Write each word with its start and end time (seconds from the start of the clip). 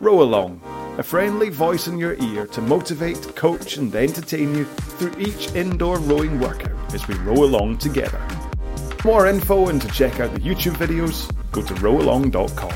Row 0.00 0.22
Along, 0.22 0.62
a 0.96 1.02
friendly 1.02 1.50
voice 1.50 1.86
in 1.86 1.98
your 1.98 2.14
ear 2.14 2.46
to 2.46 2.62
motivate, 2.62 3.36
coach, 3.36 3.76
and 3.76 3.94
entertain 3.94 4.54
you 4.54 4.64
through 4.64 5.12
each 5.18 5.54
indoor 5.54 5.98
rowing 5.98 6.40
workout 6.40 6.94
as 6.94 7.06
we 7.06 7.16
row 7.16 7.44
along 7.44 7.76
together. 7.76 8.18
For 9.00 9.08
more 9.08 9.26
info 9.26 9.68
and 9.68 9.80
to 9.82 9.88
check 9.88 10.18
out 10.18 10.32
the 10.32 10.40
YouTube 10.40 10.76
videos, 10.76 11.30
go 11.52 11.60
to 11.60 11.74
rowalong.com. 11.74 12.72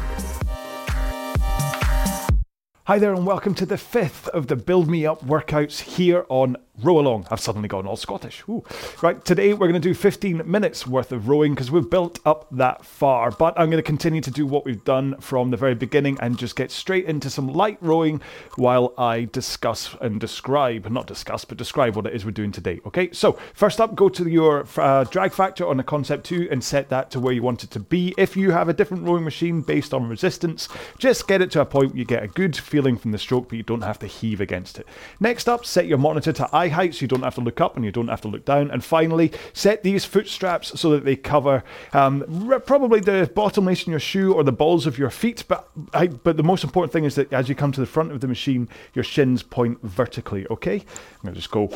Hi 2.87 2.99
there, 2.99 3.15
and 3.15 3.25
welcome 3.25 3.55
to 3.55 3.65
the 3.65 3.79
fifth 3.79 4.29
of 4.29 4.49
the 4.49 4.57
Build 4.57 4.91
Me 4.91 5.07
Up 5.07 5.25
workouts 5.25 5.81
here 5.81 6.27
on 6.29 6.59
row 6.83 6.99
along. 6.99 7.27
I've 7.31 7.41
suddenly 7.41 7.69
gone 7.69 7.87
all 7.87 7.97
Scottish. 7.97 8.43
Ooh. 8.49 8.65
Right, 9.01 9.25
today 9.25 9.53
we're 9.53 9.69
going 9.69 9.81
to 9.81 9.89
do 9.89 9.95
15 9.95 10.43
minutes 10.51 10.87
worth 10.87 11.13
of 11.13 11.29
rowing 11.29 11.55
because 11.55 11.71
we've 11.71 11.89
built 11.89 12.19
up 12.27 12.49
that 12.51 12.85
far. 12.85 13.31
But 13.31 13.55
I'm 13.57 13.71
going 13.71 13.83
to 13.83 13.87
continue 13.87 14.21
to 14.21 14.31
do 14.31 14.45
what 14.45 14.65
we've 14.65 14.83
done 14.85 15.17
from 15.21 15.51
the 15.51 15.57
very 15.57 15.75
beginning 15.75 16.19
and 16.21 16.37
just 16.37 16.57
get 16.57 16.71
straight 16.71 17.05
into 17.05 17.31
some 17.31 17.49
light 17.49 17.79
rowing 17.81 18.21
while 18.57 18.93
I 18.99 19.29
discuss 19.31 19.95
and 20.01 20.19
describe, 20.21 20.91
not 20.91 21.07
discuss, 21.07 21.45
but 21.45 21.59
describe 21.59 21.95
what 21.95 22.07
it 22.07 22.15
is 22.15 22.25
we're 22.25 22.33
doing 22.33 22.53
today. 22.53 22.81
Okay, 22.87 23.13
so 23.13 23.39
first 23.55 23.81
up, 23.81 23.95
go 23.95 24.09
to 24.09 24.29
your 24.29 24.67
uh, 24.77 25.05
drag 25.05 25.33
factor 25.33 25.67
on 25.67 25.77
the 25.77 25.85
Concept 25.85 26.25
2 26.27 26.49
and 26.51 26.63
set 26.63 26.89
that 26.89 27.11
to 27.13 27.21
where 27.21 27.33
you 27.33 27.43
want 27.43 27.63
it 27.63 27.71
to 27.71 27.81
be. 27.81 28.15
If 28.19 28.37
you 28.37 28.51
have 28.51 28.69
a 28.69 28.73
different 28.73 29.05
rowing 29.05 29.25
machine 29.25 29.61
based 29.61 29.95
on 29.95 30.09
resistance, 30.09 30.69
just 30.99 31.29
get 31.29 31.41
it 31.41 31.53
to 31.53 31.61
a 31.61 31.67
point 31.67 31.91
where 31.91 31.99
you 31.99 32.05
get 32.05 32.25
a 32.25 32.29
good 32.29 32.57
feeling 32.57 32.97
from 32.97 33.13
the 33.13 33.19
stroke, 33.19 33.49
but 33.49 33.57
you 33.57 33.63
don't 33.63 33.83
have 33.83 34.01
to 34.01 34.07
heave 34.07 34.41
against 34.41 34.79
it. 34.79 34.89
Next 35.21 35.49
up, 35.49 35.65
set 35.65 35.87
your 35.87 35.99
monitor 35.99 36.33
to 36.33 36.49
eye 36.65 36.69
height 36.69 36.95
so 36.95 37.03
you 37.03 37.09
don't 37.09 37.23
have 37.23 37.35
to 37.35 37.41
look 37.41 37.61
up 37.61 37.77
and 37.77 37.85
you 37.85 37.93
don't 37.93 38.09
have 38.09 38.21
to 38.23 38.29
look 38.29 38.45
down. 38.45 38.71
And 38.71 38.83
finally, 38.83 39.33
set 39.53 39.83
these 39.83 40.05
foot 40.05 40.29
straps 40.29 40.79
so 40.81 40.91
that 40.91 41.05
they 41.05 41.17
cover 41.17 41.63
um, 41.93 42.25
probably 42.67 43.01
the 43.01 43.31
bottom 43.35 43.67
lace 43.67 43.85
in 43.87 43.91
your 43.91 44.01
shoe 44.01 44.33
or 44.33 44.43
the 44.43 44.53
balls 44.53 44.87
of 44.87 44.99
your 44.99 45.11
feet. 45.11 45.45
But 45.47 45.69
I, 45.93 46.09
but 46.09 46.37
the 46.37 46.43
most 46.43 46.65
important 46.65 46.93
thing 46.93 47.05
is 47.05 47.15
that 47.17 47.33
as 47.33 47.49
you 47.49 47.55
come 47.55 47.73
to 47.73 47.81
the 47.81 47.87
front 47.87 48.13
of 48.13 48.21
the 48.21 48.29
machine, 48.29 48.69
your 48.95 49.05
shins 49.05 49.43
point 49.43 49.81
vertically. 49.83 50.47
Okay, 50.51 50.77
I'm 50.77 51.23
gonna 51.23 51.37
just 51.37 51.51
go 51.51 51.71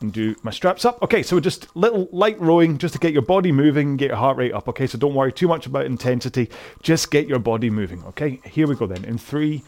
and 0.00 0.12
do 0.12 0.34
my 0.42 0.50
straps 0.50 0.84
up. 0.84 1.02
Okay, 1.02 1.22
so 1.22 1.38
just 1.40 1.74
little 1.76 2.08
light 2.10 2.40
rowing 2.40 2.78
just 2.78 2.94
to 2.94 3.00
get 3.00 3.12
your 3.12 3.22
body 3.22 3.52
moving, 3.52 3.96
get 3.96 4.08
your 4.08 4.16
heart 4.16 4.36
rate 4.36 4.52
up. 4.52 4.68
Okay, 4.68 4.86
so 4.86 4.96
don't 4.98 5.14
worry 5.14 5.32
too 5.32 5.48
much 5.48 5.66
about 5.66 5.84
intensity, 5.84 6.48
just 6.82 7.10
get 7.10 7.28
your 7.28 7.38
body 7.38 7.70
moving. 7.70 8.02
Okay, 8.04 8.40
here 8.44 8.66
we 8.66 8.74
go 8.74 8.86
then. 8.86 9.04
In 9.04 9.18
three, 9.18 9.62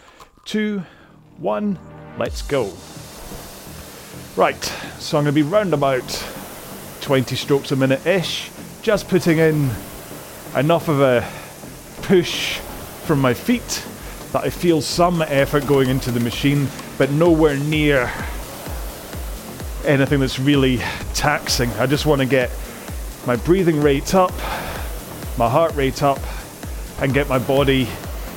two, 0.45 0.83
one, 1.39 1.79
let's 2.19 2.43
go. 2.43 2.73
Right, 4.35 4.65
so 4.99 5.19
I'm 5.19 5.25
going 5.25 5.35
to 5.35 5.43
be 5.43 5.43
round 5.43 5.75
about 5.75 6.27
20 7.03 7.37
strokes 7.37 7.71
a 7.71 7.77
minute 7.77 8.07
ish, 8.07 8.51
just 8.81 9.07
putting 9.07 9.37
in 9.37 9.71
enough 10.57 10.89
of 10.89 11.03
a 11.03 11.29
push 12.01 12.57
from 13.05 13.21
my 13.21 13.35
feet 13.35 13.85
that 14.33 14.43
I 14.43 14.49
feel 14.49 14.81
some 14.81 15.21
effort 15.21 15.67
going 15.67 15.91
into 15.91 16.11
the 16.11 16.19
machine, 16.19 16.67
but 16.97 17.11
nowhere 17.11 17.59
near 17.59 18.11
anything 19.85 20.21
that's 20.21 20.39
really 20.39 20.79
taxing. 21.13 21.69
I 21.73 21.85
just 21.85 22.07
want 22.07 22.23
to 22.23 22.27
get 22.27 22.51
my 23.27 23.37
breathing 23.37 23.83
rate 23.83 24.15
up, 24.15 24.33
my 25.37 25.51
heart 25.51 25.75
rate 25.75 26.03
up, 26.03 26.21
and 27.03 27.13
get 27.13 27.29
my 27.29 27.39
body 27.39 27.87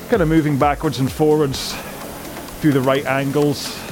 kind 0.10 0.22
of 0.22 0.28
moving 0.28 0.60
backwards 0.60 1.00
and 1.00 1.10
forwards 1.10 1.74
through 2.60 2.74
the 2.74 2.82
right 2.82 3.06
angles 3.06 3.85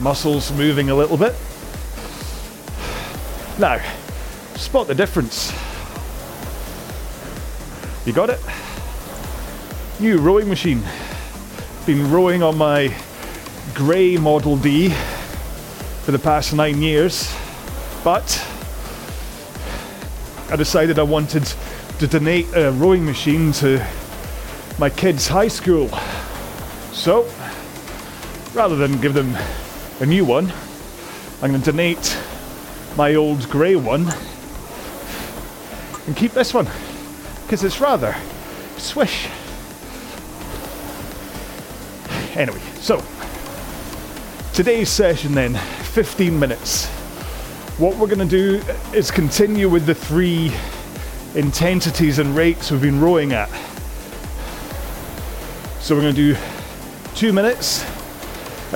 muscles 0.00 0.52
moving 0.52 0.90
a 0.90 0.94
little 0.94 1.16
bit. 1.16 1.34
Now, 3.58 3.80
spot 4.56 4.86
the 4.86 4.94
difference. 4.94 5.52
You 8.04 8.12
got 8.12 8.30
it? 8.30 8.40
New 9.98 10.18
rowing 10.18 10.48
machine. 10.48 10.82
Been 11.86 12.10
rowing 12.10 12.42
on 12.42 12.58
my 12.58 12.94
grey 13.74 14.16
Model 14.16 14.56
D 14.56 14.90
for 16.02 16.12
the 16.12 16.18
past 16.18 16.54
nine 16.54 16.82
years, 16.82 17.34
but 18.04 18.46
I 20.50 20.56
decided 20.56 20.98
I 20.98 21.02
wanted 21.02 21.44
to 21.98 22.06
donate 22.06 22.46
a 22.54 22.70
rowing 22.72 23.04
machine 23.04 23.52
to 23.52 23.84
my 24.78 24.90
kids' 24.90 25.26
high 25.26 25.48
school. 25.48 25.88
So, 26.92 27.28
rather 28.54 28.76
than 28.76 29.00
give 29.00 29.14
them 29.14 29.36
a 30.00 30.04
new 30.04 30.24
one. 30.26 30.52
I'm 31.40 31.50
going 31.50 31.62
to 31.62 31.72
donate 31.72 32.18
my 32.96 33.14
old 33.14 33.48
grey 33.48 33.76
one 33.76 34.06
and 36.06 36.14
keep 36.14 36.32
this 36.32 36.52
one 36.52 36.68
because 37.42 37.64
it's 37.64 37.80
rather 37.80 38.14
swish. 38.76 39.28
Anyway, 42.36 42.60
so 42.80 43.02
today's 44.52 44.90
session 44.90 45.34
then, 45.34 45.54
15 45.54 46.38
minutes. 46.38 46.88
What 47.78 47.96
we're 47.96 48.06
going 48.06 48.18
to 48.18 48.24
do 48.26 48.62
is 48.92 49.10
continue 49.10 49.70
with 49.70 49.86
the 49.86 49.94
three 49.94 50.52
intensities 51.34 52.18
and 52.18 52.36
rates 52.36 52.70
we've 52.70 52.82
been 52.82 53.00
rowing 53.00 53.32
at. 53.32 53.48
So 55.80 55.94
we're 55.94 56.02
going 56.02 56.14
to 56.14 56.34
do 56.34 56.40
two 57.14 57.32
minutes 57.32 57.84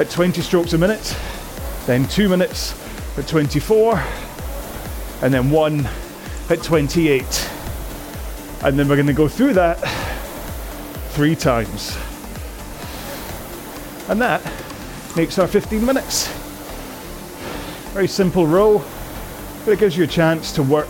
at 0.01 0.09
20 0.09 0.41
strokes 0.41 0.73
a 0.73 0.79
minute, 0.79 1.15
then 1.85 2.09
two 2.09 2.27
minutes 2.27 2.75
at 3.19 3.29
24, 3.29 4.03
and 5.21 5.35
then 5.35 5.51
one 5.51 5.87
at 6.49 6.63
28. 6.63 7.23
And 8.63 8.79
then 8.79 8.89
we're 8.89 8.97
going 8.97 9.07
to 9.09 9.13
go 9.13 9.29
through 9.29 9.53
that 9.55 9.77
three 11.11 11.37
times. 11.37 11.99
And 14.09 14.23
that 14.23 14.43
makes 15.17 15.39
our 15.39 15.47
15 15.47 15.85
minutes. 15.85 16.29
Very 17.93 18.09
simple 18.09 18.47
row, 18.47 18.83
but 19.67 19.73
it 19.73 19.81
gives 19.81 19.99
you 19.99 20.05
a 20.05 20.07
chance 20.07 20.51
to 20.53 20.63
work 20.63 20.89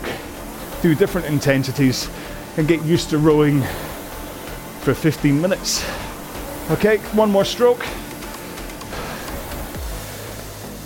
through 0.79 0.95
different 0.95 1.27
intensities 1.27 2.09
and 2.55 2.65
get 2.65 2.81
used 2.85 3.09
to 3.09 3.17
rowing 3.17 3.61
for 4.83 4.93
15 4.93 5.41
minutes. 5.41 5.83
Okay, 6.71 6.99
one 7.13 7.29
more 7.29 7.43
stroke 7.43 7.85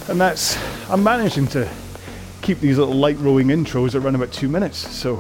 and 0.07 0.21
that's 0.21 0.57
I'm 0.89 1.03
managing 1.03 1.47
to 1.47 1.69
keep 2.41 2.59
these 2.59 2.77
little 2.77 2.93
light 2.93 3.17
rowing 3.19 3.47
intros 3.47 3.99
around 3.99 4.15
about 4.15 4.31
two 4.31 4.47
minutes. 4.47 4.77
So 4.77 5.15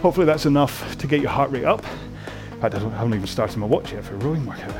hopefully 0.00 0.24
that's 0.24 0.46
enough 0.46 0.96
to 0.98 1.06
get 1.06 1.20
your 1.20 1.30
heart 1.30 1.50
rate 1.50 1.64
up. 1.64 1.84
In 2.52 2.60
fact, 2.60 2.74
I, 2.74 2.78
I 2.78 2.90
haven't 2.90 3.14
even 3.14 3.26
started 3.26 3.58
my 3.58 3.66
watch 3.66 3.92
yet 3.92 4.04
for 4.04 4.14
a 4.14 4.18
rowing 4.18 4.46
workout. 4.46 4.74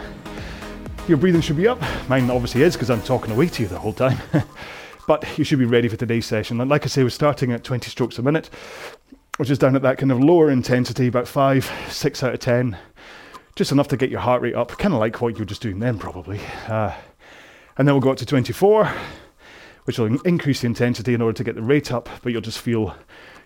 Your 1.06 1.19
breathing 1.19 1.41
should 1.41 1.56
be 1.56 1.69
up. 1.69 1.81
Mine 2.09 2.31
obviously 2.31 2.62
is 2.62 2.75
because 2.75 2.91
I'm 2.91 3.03
talking 3.03 3.33
away 3.33 3.49
to 3.49 3.62
you 3.62 3.69
the 3.69 3.78
whole 3.78 3.93
time. 3.93 4.19
but 5.06 5.38
you 5.38 5.44
should 5.44 5.59
be 5.59 5.65
ready 5.65 5.88
for 5.88 5.97
today's 5.97 6.27
session. 6.27 6.61
And 6.61 6.71
like 6.71 6.84
I 6.84 6.88
say, 6.88 7.03
we're 7.03 7.11
starting 7.11 7.53
at 7.53 7.65
20 7.65 7.91
strokes 7.91 8.19
a 8.19 8.22
minute, 8.22 8.50
which 9.37 9.50
is 9.50 9.59
down 9.59 9.77
at 9.77 9.83
that 9.83 9.99
kind 9.99 10.11
of 10.11 10.21
lower 10.21 10.50
intensity, 10.50 11.06
about 11.06 11.28
five, 11.28 11.71
six 11.88 12.22
out 12.22 12.34
of 12.34 12.41
10. 12.41 12.77
Just 13.56 13.72
enough 13.72 13.88
to 13.88 13.97
get 13.97 14.11
your 14.11 14.21
heart 14.21 14.41
rate 14.41 14.55
up, 14.55 14.71
kind 14.78 14.94
of 14.94 15.00
like 15.00 15.21
what 15.21 15.34
you 15.34 15.38
were 15.41 15.44
just 15.44 15.62
doing 15.62 15.78
then, 15.78 15.99
probably. 15.99 16.41
Uh, 16.67 16.93
and 17.78 17.87
then 17.87 17.94
we'll 17.94 18.03
go 18.03 18.11
up 18.11 18.19
to 18.19 18.27
24, 18.27 18.93
which 19.84 19.99
will 19.99 20.21
increase 20.22 20.61
the 20.61 20.66
intensity 20.66 21.15
in 21.15 21.22
order 21.22 21.37
to 21.37 21.44
get 21.44 21.55
the 21.55 21.62
rate 21.62 21.93
up, 21.93 22.09
but 22.22 22.33
you'll 22.33 22.43
just 22.43 22.59
feel 22.59 22.94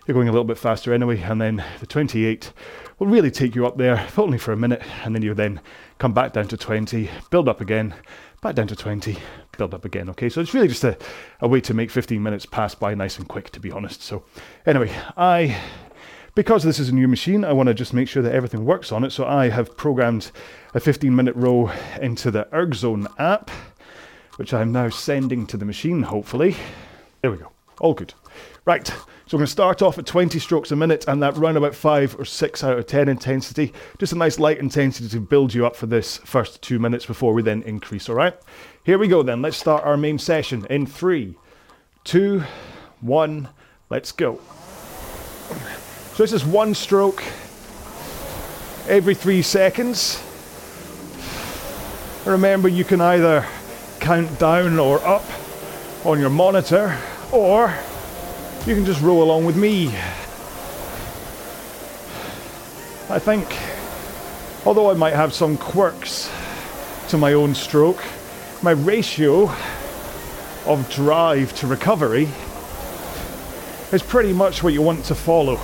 you're 0.05 0.15
going 0.15 0.27
a 0.27 0.31
little 0.31 0.43
bit 0.43 0.57
faster 0.57 0.93
anyway. 0.93 1.21
And 1.21 1.39
then 1.39 1.63
the 1.79 1.85
28 1.85 2.51
will 2.99 3.07
really 3.07 3.31
take 3.31 3.55
you 3.55 3.65
up 3.65 3.77
there, 3.77 4.05
only 4.17 4.37
for 4.37 4.51
a 4.51 4.57
minute, 4.57 4.81
and 5.05 5.15
then 5.15 5.21
you 5.21 5.33
then 5.33 5.61
come 5.99 6.13
back 6.13 6.33
down 6.33 6.47
to 6.47 6.57
20, 6.57 7.09
build 7.29 7.47
up 7.47 7.61
again, 7.61 7.93
back 8.41 8.55
down 8.55 8.67
to 8.67 8.75
20, 8.75 9.17
build 9.57 9.73
up 9.73 9.85
again. 9.85 10.09
Okay, 10.09 10.29
so 10.29 10.41
it's 10.41 10.53
really 10.53 10.67
just 10.67 10.83
a, 10.83 10.97
a 11.39 11.47
way 11.47 11.61
to 11.61 11.73
make 11.73 11.91
15 11.91 12.21
minutes 12.21 12.45
pass 12.45 12.75
by 12.75 12.95
nice 12.95 13.17
and 13.17 13.29
quick, 13.29 13.51
to 13.51 13.59
be 13.59 13.71
honest. 13.71 14.01
So, 14.01 14.23
anyway, 14.65 14.91
I 15.15 15.57
because 16.35 16.63
this 16.63 16.79
is 16.79 16.89
a 16.89 16.95
new 16.95 17.07
machine, 17.07 17.45
I 17.45 17.53
want 17.53 17.67
to 17.67 17.75
just 17.75 17.93
make 17.93 18.07
sure 18.07 18.23
that 18.23 18.33
everything 18.33 18.65
works 18.65 18.91
on 18.91 19.03
it. 19.03 19.11
So 19.11 19.23
I 19.23 19.49
have 19.49 19.77
programmed 19.77 20.31
a 20.73 20.79
15 20.79 21.15
minute 21.15 21.35
row 21.35 21.71
into 22.01 22.31
the 22.31 22.45
ErgZone 22.45 23.05
app 23.19 23.51
which 24.37 24.53
I'm 24.53 24.71
now 24.71 24.89
sending 24.89 25.45
to 25.47 25.57
the 25.57 25.65
machine, 25.65 26.03
hopefully. 26.03 26.55
There 27.21 27.31
we 27.31 27.37
go. 27.37 27.51
All 27.79 27.93
good. 27.93 28.13
Right, 28.65 28.87
so 28.87 28.95
we're 29.31 29.39
going 29.39 29.45
to 29.45 29.51
start 29.51 29.81
off 29.81 29.97
at 29.97 30.05
20 30.05 30.39
strokes 30.39 30.71
a 30.71 30.75
minute 30.75 31.05
and 31.07 31.21
that 31.21 31.35
round 31.35 31.57
about 31.57 31.75
5 31.75 32.19
or 32.19 32.25
6 32.25 32.63
out 32.63 32.77
of 32.77 32.87
10 32.87 33.09
intensity. 33.09 33.73
Just 33.99 34.13
a 34.13 34.17
nice 34.17 34.39
light 34.39 34.57
intensity 34.59 35.09
to 35.09 35.19
build 35.19 35.53
you 35.53 35.65
up 35.65 35.75
for 35.75 35.85
this 35.85 36.17
first 36.19 36.61
two 36.61 36.79
minutes 36.79 37.05
before 37.05 37.33
we 37.33 37.41
then 37.41 37.61
increase, 37.63 38.09
all 38.09 38.15
right? 38.15 38.35
Here 38.83 38.97
we 38.97 39.07
go 39.07 39.23
then. 39.23 39.41
Let's 39.41 39.57
start 39.57 39.83
our 39.83 39.97
main 39.97 40.17
session 40.17 40.65
in 40.69 40.85
three, 40.85 41.35
two, 42.03 42.43
one. 43.01 43.49
let's 43.89 44.11
go. 44.11 44.39
So 46.13 46.23
this 46.23 46.33
is 46.33 46.45
one 46.45 46.73
stroke 46.73 47.23
every 48.87 49.15
3 49.15 49.41
seconds. 49.41 50.21
Remember, 52.25 52.67
you 52.67 52.83
can 52.83 53.01
either 53.01 53.45
count 54.03 54.37
down 54.37 54.77
or 54.79 54.99
up 55.05 55.23
on 56.03 56.19
your 56.19 56.29
monitor, 56.29 56.99
or 57.31 57.73
you 58.67 58.75
can 58.75 58.83
just 58.83 59.01
row 59.01 59.23
along 59.23 59.45
with 59.45 59.55
me. 59.55 59.87
I 63.09 63.17
think, 63.17 63.47
although 64.65 64.91
I 64.91 64.93
might 64.95 65.13
have 65.13 65.33
some 65.33 65.55
quirks 65.55 66.29
to 67.07 67.17
my 67.17 67.31
own 67.31 67.55
stroke, 67.55 68.03
my 68.61 68.71
ratio 68.71 69.49
of 70.65 70.85
drive 70.93 71.55
to 71.59 71.67
recovery 71.67 72.27
is 73.93 74.03
pretty 74.03 74.33
much 74.33 74.63
what 74.63 74.73
you 74.73 74.81
want 74.81 75.05
to 75.05 75.15
follow. 75.15 75.55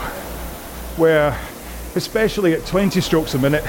Where, 0.95 1.37
especially 1.95 2.53
at 2.53 2.65
20 2.65 3.01
strokes 3.01 3.33
a 3.33 3.37
minute, 3.37 3.65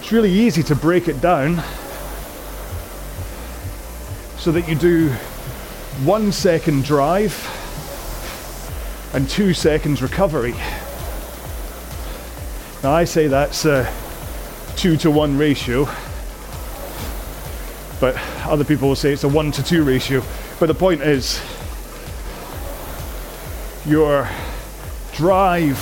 it's 0.00 0.10
really 0.10 0.32
easy 0.32 0.64
to 0.64 0.74
break 0.74 1.06
it 1.06 1.20
down 1.20 1.62
so 4.40 4.50
that 4.50 4.66
you 4.66 4.74
do 4.74 5.10
one 6.02 6.32
second 6.32 6.82
drive 6.82 7.34
and 9.12 9.28
two 9.28 9.52
seconds 9.52 10.00
recovery. 10.00 10.54
Now 12.82 12.92
I 12.92 13.04
say 13.04 13.26
that's 13.26 13.66
a 13.66 13.92
two 14.76 14.96
to 14.96 15.10
one 15.10 15.36
ratio, 15.36 15.84
but 18.00 18.16
other 18.46 18.64
people 18.64 18.88
will 18.88 18.96
say 18.96 19.12
it's 19.12 19.24
a 19.24 19.28
one 19.28 19.52
to 19.52 19.62
two 19.62 19.84
ratio. 19.84 20.22
But 20.58 20.66
the 20.68 20.74
point 20.74 21.02
is, 21.02 21.38
your 23.84 24.26
drive 25.12 25.76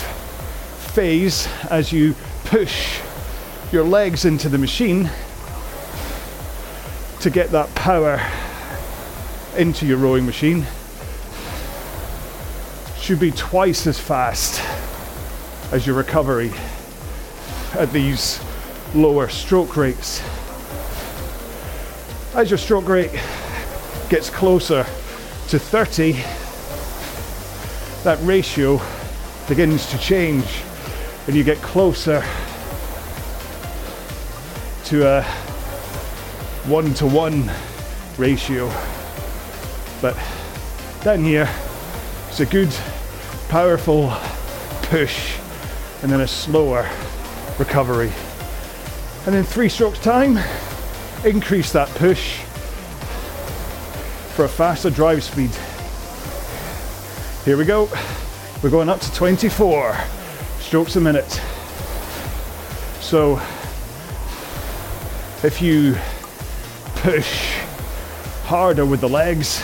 phase 0.95 1.47
as 1.71 1.93
you 1.93 2.17
push 2.47 2.99
your 3.71 3.85
legs 3.85 4.25
into 4.25 4.49
the 4.49 4.59
machine 4.59 5.09
to 7.21 7.31
get 7.31 7.53
that 7.53 7.73
power 7.77 8.21
into 9.59 9.85
your 9.85 9.99
rowing 9.99 10.25
machine 10.25 10.65
should 12.97 13.19
be 13.19 13.33
twice 13.33 13.89
as 13.89 13.99
fast 13.99 14.63
as 15.73 15.85
your 15.85 15.97
recovery 15.97 16.53
at 17.73 17.93
these 17.93 18.41
lower 18.95 19.29
stroke 19.29 19.77
rates. 19.77 20.23
As 22.37 22.51
your 22.51 22.59
stroke 22.59 22.89
rate 22.89 23.11
gets 24.09 24.31
closer 24.31 24.85
to 25.49 25.59
30, 25.59 26.13
that 28.05 28.19
ratio 28.23 28.81
begins 29.49 29.91
to 29.91 29.99
change 29.99 30.63
and 31.27 31.35
you 31.35 31.43
get 31.43 31.59
closer 31.59 32.25
to 34.85 35.05
a 35.05 35.23
one 36.69 36.95
to 36.95 37.07
one 37.07 37.51
ratio. 38.19 38.71
But 40.01 40.17
down 41.03 41.25
here, 41.25 41.49
it's 42.29 42.41
a 42.41 42.47
good, 42.47 42.73
powerful 43.49 44.15
push 44.83 45.37
and 46.03 46.13
then 46.13 46.21
a 46.21 46.29
slower 46.29 46.89
recovery. 47.59 48.13
And 49.27 49.35
in 49.35 49.45
three 49.45 49.69
strokes 49.69 49.99
time, 49.99 50.39
increase 51.25 51.73
that 51.73 51.89
push 51.97 52.39
for 54.35 54.45
a 54.45 54.49
faster 54.49 54.91
drive 54.91 55.25
speed. 55.25 55.51
Here 57.45 57.57
we 57.57 57.65
go. 57.65 57.89
We're 58.63 58.71
going 58.71 58.89
up 58.89 59.01
to 59.01 59.13
24 59.15 59.97
strokes 60.61 60.97
a 60.97 61.01
minute. 61.01 61.41
So 63.01 63.41
if 65.43 65.61
you 65.61 65.97
push 66.97 67.55
harder 68.45 68.87
with 68.87 69.01
the 69.01 69.09
legs, 69.09 69.63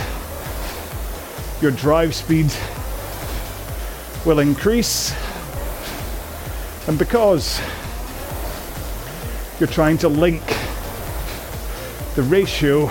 your 1.65 1.73
drive 1.73 2.15
speed 2.15 2.53
will 4.27 4.41
increase. 4.41 5.15
And 6.87 6.99
because 6.99 7.59
you're 9.59 9.71
trying 9.71 9.97
to 9.99 10.11
link 10.11 10.43
the 12.17 12.23
ratio 12.25 12.91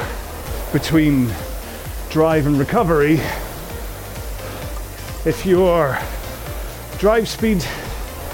between 0.71 1.31
drive 2.09 2.47
and 2.47 2.57
recovery, 2.57 3.19
if 5.23 5.45
your 5.45 5.95
drive 6.97 7.29
speed 7.29 7.63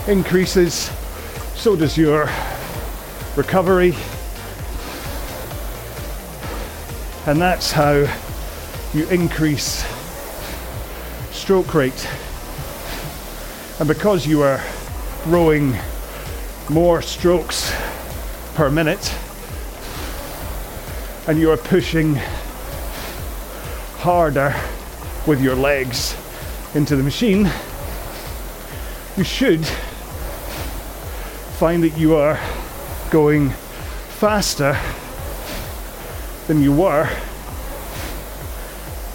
increases, 0.08 0.90
so 1.56 1.76
does 1.76 1.98
your 1.98 2.30
recovery. 3.36 3.94
And 7.26 7.42
that's 7.42 7.74
how 7.74 8.08
you 8.94 9.06
increase 9.10 9.84
stroke 11.50 11.74
rate. 11.74 12.08
And 13.80 13.88
because 13.88 14.28
you 14.28 14.44
are 14.44 14.62
rowing 15.26 15.76
more 16.70 17.02
strokes 17.02 17.74
per 18.54 18.70
minute 18.70 19.12
and 21.28 21.40
you 21.40 21.50
are 21.50 21.58
pushing 21.58 22.14
harder 23.98 24.54
with 25.26 25.42
your 25.42 25.56
legs 25.56 26.16
into 26.76 26.96
the 26.96 27.02
machine, 27.02 27.50
you 29.18 29.24
should 29.24 29.66
find 31.58 31.82
that 31.82 31.98
you 31.98 32.16
are 32.16 32.40
going 33.10 33.50
faster 34.20 34.78
than 36.46 36.62
you 36.62 36.72
were 36.72 37.10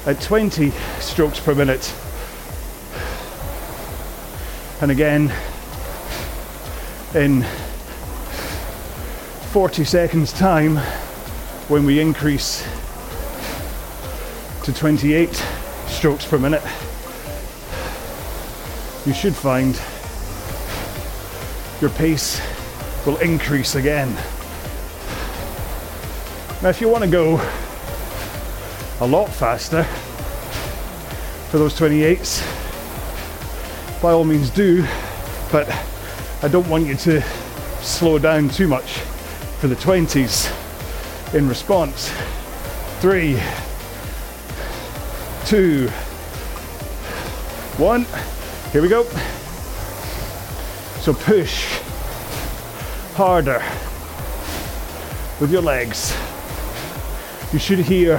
at 0.04 0.20
20 0.20 0.72
strokes 0.98 1.38
per 1.38 1.54
minute. 1.54 1.94
And 4.80 4.90
again, 4.90 5.32
in 7.14 7.42
40 9.52 9.84
seconds 9.84 10.32
time, 10.32 10.76
when 11.68 11.86
we 11.86 12.00
increase 12.00 12.66
to 14.64 14.72
28 14.72 15.32
strokes 15.86 16.26
per 16.26 16.38
minute, 16.38 16.62
you 19.06 19.14
should 19.14 19.34
find 19.34 19.80
your 21.80 21.90
pace 21.90 22.40
will 23.06 23.16
increase 23.18 23.74
again. 23.74 24.10
Now, 26.62 26.70
if 26.70 26.80
you 26.80 26.88
want 26.88 27.04
to 27.04 27.10
go 27.10 27.34
a 29.00 29.06
lot 29.06 29.26
faster 29.26 29.84
for 31.50 31.58
those 31.58 31.78
28s, 31.78 32.53
by 34.04 34.12
all 34.12 34.22
means 34.22 34.50
do, 34.50 34.86
but 35.50 35.66
I 36.42 36.48
don't 36.48 36.68
want 36.68 36.86
you 36.86 36.94
to 36.94 37.22
slow 37.80 38.18
down 38.18 38.50
too 38.50 38.68
much 38.68 38.98
for 39.60 39.66
the 39.66 39.76
20s 39.76 40.52
in 41.32 41.48
response. 41.48 42.12
Three, 43.00 43.40
two, 45.46 45.88
one. 47.78 48.04
Here 48.72 48.82
we 48.82 48.88
go. 48.88 49.04
So 51.00 51.14
push 51.14 51.64
harder 53.14 53.62
with 55.40 55.50
your 55.50 55.62
legs. 55.62 56.14
You 57.54 57.58
should 57.58 57.78
hear 57.78 58.18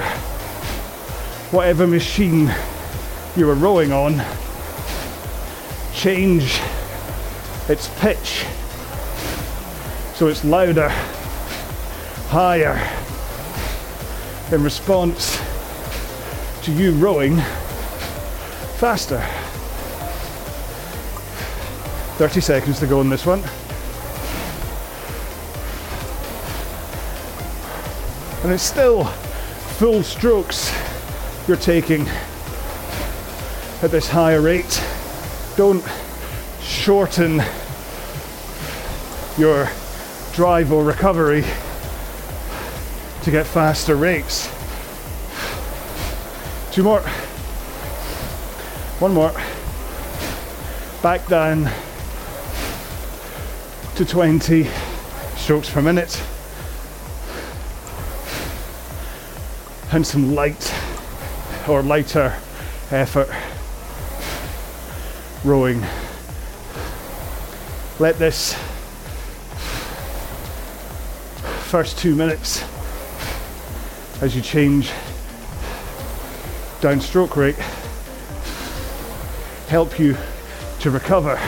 whatever 1.52 1.86
machine 1.86 2.52
you 3.36 3.48
are 3.48 3.54
rowing 3.54 3.92
on 3.92 4.20
change 5.96 6.60
its 7.68 7.88
pitch 8.00 8.44
so 10.14 10.28
it's 10.28 10.44
louder, 10.44 10.88
higher 12.28 12.76
in 14.50 14.62
response 14.62 15.38
to 16.62 16.72
you 16.72 16.92
rowing 16.92 17.36
faster. 18.78 19.20
30 22.16 22.40
seconds 22.40 22.78
to 22.78 22.86
go 22.86 23.00
on 23.00 23.10
this 23.10 23.26
one. 23.26 23.40
And 28.42 28.52
it's 28.52 28.62
still 28.62 29.04
full 29.76 30.02
strokes 30.02 30.72
you're 31.46 31.58
taking 31.58 32.08
at 33.82 33.90
this 33.90 34.08
higher 34.08 34.40
rate. 34.40 34.82
Don't 35.56 35.82
shorten 36.60 37.42
your 39.38 39.70
drive 40.34 40.70
or 40.70 40.84
recovery 40.84 41.42
to 43.22 43.30
get 43.30 43.46
faster 43.46 43.96
rates. 43.96 44.50
Two 46.72 46.82
more. 46.82 47.00
One 49.00 49.14
more. 49.14 49.32
Back 51.02 51.26
down 51.26 51.70
to 53.94 54.04
20 54.04 54.68
strokes 55.36 55.70
per 55.70 55.80
minute. 55.80 56.22
And 59.90 60.06
some 60.06 60.34
light 60.34 60.74
or 61.66 61.82
lighter 61.82 62.36
effort 62.90 63.30
rowing. 65.46 65.80
Let 68.00 68.18
this 68.18 68.54
first 71.70 71.96
two 71.98 72.16
minutes 72.16 72.64
as 74.20 74.34
you 74.34 74.42
change 74.42 74.90
down 76.80 77.00
stroke 77.00 77.36
rate 77.36 77.54
help 79.68 80.00
you 80.00 80.16
to 80.80 80.90
recover. 80.90 81.38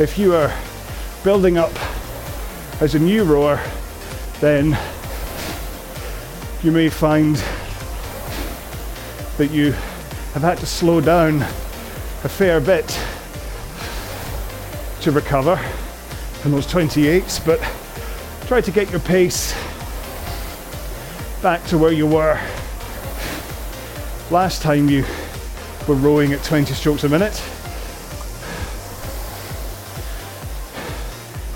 If 0.00 0.16
you 0.16 0.36
are 0.36 0.56
building 1.24 1.58
up 1.58 1.72
as 2.80 2.94
a 2.94 3.00
new 3.00 3.24
rower, 3.24 3.60
then 4.40 4.78
you 6.62 6.70
may 6.70 6.88
find 6.88 7.42
that 9.38 9.50
you 9.50 9.72
have 10.32 10.42
had 10.42 10.58
to 10.58 10.66
slow 10.66 11.00
down 11.00 11.42
a 12.22 12.28
fair 12.28 12.60
bit 12.60 12.86
to 15.00 15.10
recover 15.10 15.56
from 16.40 16.52
those 16.52 16.66
28s, 16.66 17.44
but 17.44 17.60
try 18.46 18.60
to 18.60 18.70
get 18.70 18.90
your 18.90 19.00
pace 19.00 19.52
back 21.42 21.64
to 21.66 21.76
where 21.76 21.92
you 21.92 22.06
were 22.06 22.38
last 24.30 24.62
time 24.62 24.88
you 24.88 25.04
were 25.86 25.94
rowing 25.94 26.32
at 26.32 26.42
20 26.44 26.72
strokes 26.72 27.04
a 27.04 27.08
minute. 27.08 27.36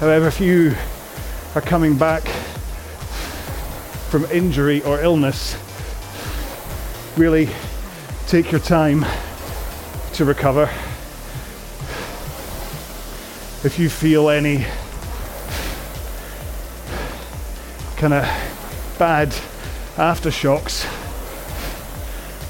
However, 0.01 0.27
if 0.27 0.41
you 0.41 0.75
are 1.55 1.61
coming 1.61 1.97
back 1.97 2.23
from 4.11 4.25
injury 4.27 4.83
or 4.83 5.01
illness, 5.01 5.57
really 7.17 7.49
take 8.29 8.53
your 8.53 8.61
time 8.61 9.07
to 10.13 10.23
recover. 10.23 10.65
If 13.65 13.79
you 13.79 13.89
feel 13.89 14.29
any 14.29 14.67
kind 17.97 18.13
of 18.13 18.25
bad 18.99 19.31
aftershocks 19.97 20.85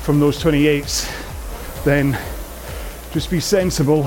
from 0.02 0.18
those 0.18 0.42
28s, 0.42 1.08
then 1.84 2.18
just 3.12 3.30
be 3.30 3.38
sensible 3.38 4.02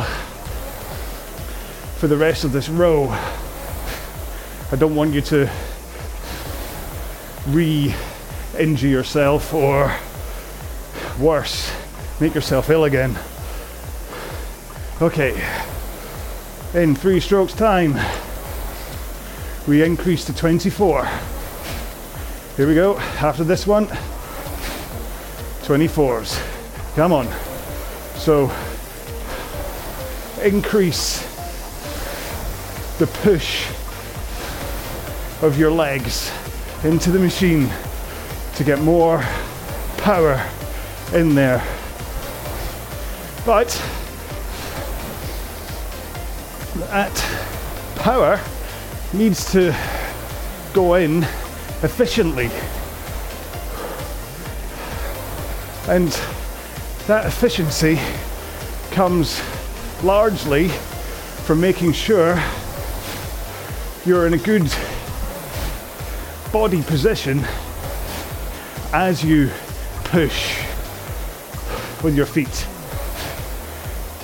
for 1.95 2.07
the 2.07 2.17
rest 2.17 2.43
of 2.43 2.51
this 2.51 2.67
row. 2.67 3.07
I 4.73 4.75
don't 4.77 4.93
want 4.93 5.13
you 5.13 5.21
to 5.21 5.49
re 7.47 7.95
injure 8.59 8.89
yourself 8.89 9.53
or 9.53 9.95
worse, 11.19 11.71
make 12.19 12.35
yourself 12.35 12.69
ill 12.69 12.85
again. 12.85 13.17
Okay, 15.01 15.43
in 16.73 16.95
three 16.95 17.19
strokes 17.19 17.53
time, 17.53 17.95
we 19.67 19.83
increase 19.83 20.25
to 20.25 20.35
24. 20.35 21.05
Here 22.57 22.67
we 22.67 22.75
go, 22.75 22.97
after 22.97 23.43
this 23.43 23.65
one, 23.65 23.87
24s. 25.65 26.39
Come 26.95 27.13
on. 27.13 27.27
So, 28.15 28.51
increase 30.43 31.21
the 32.97 33.07
push 33.07 33.67
of 35.41 35.57
your 35.57 35.71
legs 35.71 36.31
into 36.83 37.11
the 37.11 37.19
machine 37.19 37.69
to 38.55 38.63
get 38.63 38.79
more 38.81 39.23
power 39.97 40.43
in 41.13 41.35
there. 41.35 41.61
But 43.45 43.69
that 46.75 47.13
power 47.95 48.39
needs 49.13 49.51
to 49.51 49.75
go 50.73 50.93
in 50.95 51.23
efficiently. 51.83 52.49
And 55.87 56.09
that 57.07 57.25
efficiency 57.25 57.99
comes 58.91 59.41
largely 60.03 60.67
from 60.67 61.59
making 61.59 61.93
sure 61.93 62.41
you're 64.05 64.27
in 64.27 64.33
a 64.33 64.37
good 64.37 64.71
body 66.51 66.81
position 66.83 67.43
as 68.93 69.23
you 69.23 69.49
push 70.05 70.70
with 72.03 72.15
your 72.15 72.25
feet. 72.25 72.67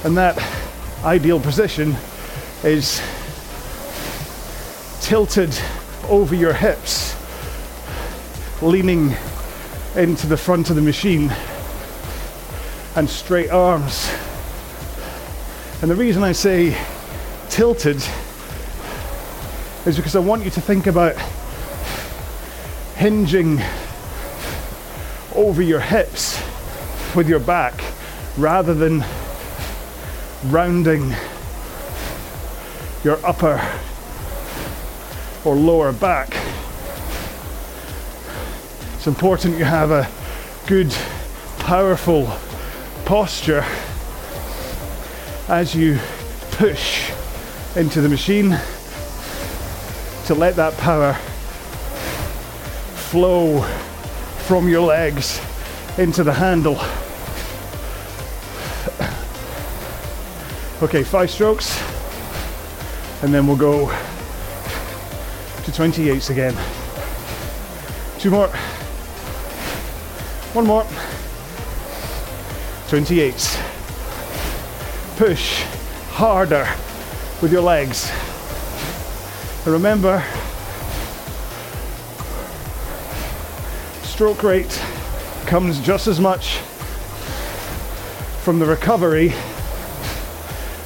And 0.04 0.18
that 0.18 0.38
ideal 1.04 1.40
position 1.40 1.96
is 2.64 3.02
tilted 5.02 5.58
over 6.10 6.36
your 6.36 6.54
hips, 6.54 7.16
leaning 8.62 9.16
into 9.96 10.28
the 10.28 10.38
front 10.38 10.70
of 10.70 10.76
the 10.76 10.82
machine, 10.82 11.32
and 12.96 13.10
straight 13.10 13.50
arms. 13.50 14.10
And 15.82 15.92
the 15.92 15.96
reason 15.96 16.24
I 16.24 16.32
say 16.32 16.78
tilted 17.50 18.02
is 19.86 19.96
because 19.96 20.16
I 20.16 20.20
want 20.20 20.44
you 20.44 20.52
to 20.52 20.62
think 20.62 20.88
about 20.88 21.16
hinging 22.96 23.62
over 25.36 25.62
your 25.62 25.80
hips 25.80 26.42
with 27.16 27.28
your 27.28 27.40
back 27.40 27.84
rather 28.38 28.74
than 28.74 29.04
rounding 30.46 31.14
your 33.04 33.24
upper 33.26 33.62
or 35.46 35.56
lower 35.56 35.92
back. 35.92 36.30
It's 38.96 39.08
important 39.08 39.58
you 39.58 39.66
have 39.66 39.92
a 39.92 40.08
good, 40.68 40.94
powerful 41.60 42.32
posture 43.06 43.64
as 45.48 45.74
you 45.74 45.98
push 46.52 47.12
into 47.76 48.02
the 48.02 48.10
machine 48.10 48.60
to 50.26 50.36
let 50.36 50.56
that 50.58 50.76
power 50.78 51.14
flow 52.96 53.62
from 54.48 54.68
your 54.68 54.82
legs 54.82 55.40
into 55.98 56.24
the 56.24 56.34
handle. 56.34 56.78
Okay, 60.84 61.04
five 61.04 61.32
strokes, 61.32 61.82
and 63.24 63.34
then 63.34 63.48
we'll 63.48 63.58
go 63.58 63.88
to 65.64 65.72
28s 65.72 66.30
again. 66.30 66.54
Two 68.20 68.30
more. 68.30 68.48
One 70.54 70.68
more. 70.68 70.84
28s. 72.90 73.60
Push 75.18 75.64
harder 76.12 76.68
with 77.42 77.52
your 77.52 77.64
legs. 77.64 78.12
And 79.66 79.74
remember, 79.74 80.24
stroke 84.04 84.44
rate 84.44 84.80
comes 85.48 85.80
just 85.80 86.08
as 86.08 86.20
much 86.20 86.58
from 88.44 88.60
the 88.60 88.66
recovery 88.66 89.34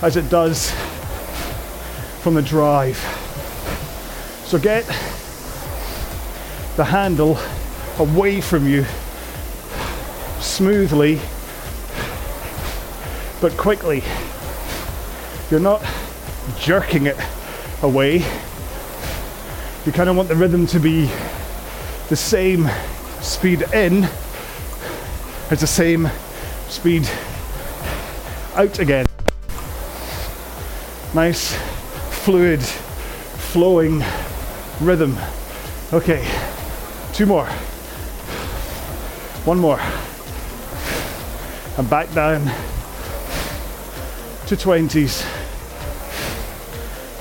as 0.03 0.15
it 0.15 0.29
does 0.29 0.69
from 2.21 2.35
the 2.35 2.43
drive. 2.43 2.95
So 4.45 4.59
get 4.59 4.85
the 6.75 6.83
handle 6.85 7.39
away 7.97 8.39
from 8.39 8.67
you 8.67 8.85
smoothly 10.39 11.19
but 13.41 13.57
quickly. 13.57 14.03
You're 15.49 15.59
not 15.59 15.83
jerking 16.59 17.07
it 17.07 17.17
away. 17.81 18.17
You 19.87 19.91
kind 19.91 20.07
of 20.07 20.15
want 20.15 20.29
the 20.29 20.35
rhythm 20.35 20.67
to 20.67 20.79
be 20.79 21.09
the 22.09 22.15
same 22.15 22.69
speed 23.21 23.63
in 23.73 24.07
as 25.51 25.59
the 25.59 25.67
same 25.67 26.09
speed 26.69 27.07
out 28.55 28.79
again 28.79 29.05
nice, 31.13 31.53
fluid, 32.23 32.61
flowing 32.61 34.01
rhythm. 34.79 35.17
Okay, 35.91 36.25
two 37.13 37.25
more. 37.25 37.45
One 39.45 39.59
more. 39.59 39.79
And 41.77 41.89
back 41.89 42.13
down 42.13 42.45
to 44.47 44.55
20s 44.55 45.23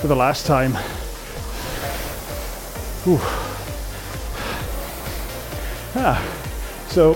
for 0.00 0.06
the 0.06 0.16
last 0.16 0.46
time. 0.46 0.72
Whew. 3.04 3.18
Ah, 5.96 6.22
so 6.88 7.14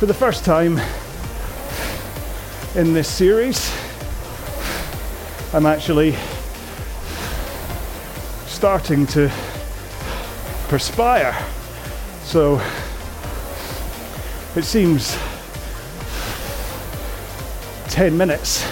for 0.00 0.06
the 0.06 0.14
first 0.14 0.46
time 0.46 0.80
in 2.74 2.94
this 2.94 3.06
series, 3.06 3.70
I'm 5.52 5.66
actually 5.66 6.16
starting 8.46 9.06
to 9.08 9.30
perspire. 10.68 11.36
So 12.22 12.54
it 14.56 14.64
seems 14.64 15.18
10 17.88 18.16
minutes 18.16 18.64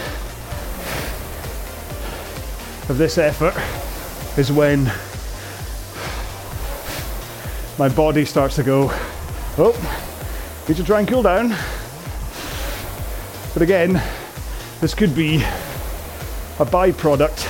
of 2.88 2.96
this 2.96 3.18
effort 3.18 3.52
is 4.38 4.50
when 4.50 4.90
my 7.78 7.94
body 7.94 8.24
starts 8.24 8.56
to 8.56 8.62
go, 8.62 8.88
oh, 9.58 10.07
need 10.68 10.76
to 10.76 10.84
try 10.84 10.98
and 10.98 11.08
cool 11.08 11.22
down. 11.22 11.48
But 13.54 13.62
again, 13.62 14.02
this 14.82 14.92
could 14.94 15.14
be 15.14 15.36
a 15.36 16.66
byproduct 16.66 17.46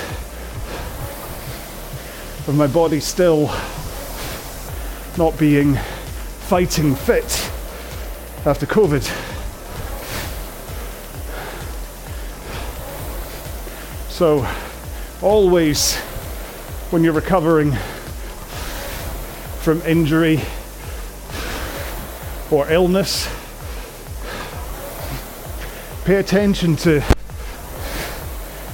of 2.47 2.55
my 2.55 2.69
body 2.69 3.01
still 3.01 3.51
not 5.17 5.37
being 5.37 5.75
fighting 6.47 6.95
fit 6.95 7.25
after 8.47 8.67
COVID. 8.67 9.03
So, 14.11 14.49
always 15.23 15.97
when 16.91 17.03
you're 17.03 17.13
recovering 17.13 17.73
from 19.61 19.83
injury 19.83 20.41
or 22.51 22.71
illness, 22.71 23.29
pay 26.05 26.17
attention 26.17 26.77
to 26.77 27.01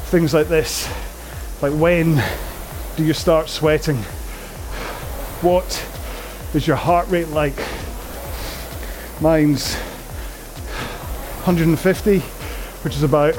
things 0.07 0.33
like 0.33 0.49
this. 0.49 0.89
Like 1.61 1.73
when 1.73 2.23
do 2.97 3.05
you 3.05 3.13
start 3.13 3.49
sweating? 3.49 3.97
What 5.43 5.85
is 6.55 6.67
your 6.67 6.77
heart 6.77 7.09
rate 7.09 7.29
like? 7.29 7.55
Mine's 9.21 9.75
150, 11.45 12.19
which 12.19 12.95
is 12.95 13.03
about 13.03 13.35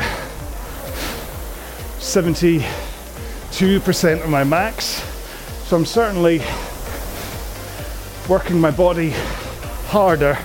72% 2.00 4.24
of 4.24 4.30
my 4.30 4.44
max. 4.44 5.02
So 5.66 5.78
I'm 5.78 5.86
certainly 5.86 6.42
working 8.28 8.60
my 8.60 8.72
body 8.72 9.14
harder 9.88 10.38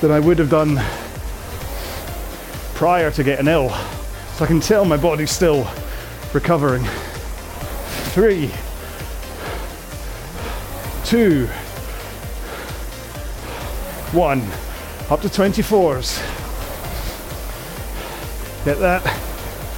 than 0.00 0.10
I 0.10 0.20
would 0.20 0.38
have 0.38 0.50
done 0.50 0.80
prior 2.74 3.10
to 3.10 3.22
getting 3.22 3.46
ill. 3.46 3.70
So 4.36 4.44
I 4.44 4.46
can 4.46 4.60
tell 4.60 4.84
my 4.84 4.96
body's 4.96 5.30
still 5.30 5.68
recovering. 6.32 6.84
Three, 8.14 8.50
two, 11.04 11.46
one. 14.12 14.40
Up 15.10 15.20
to 15.20 15.28
24s. 15.28 16.18
Get 18.64 18.78
that 18.78 19.02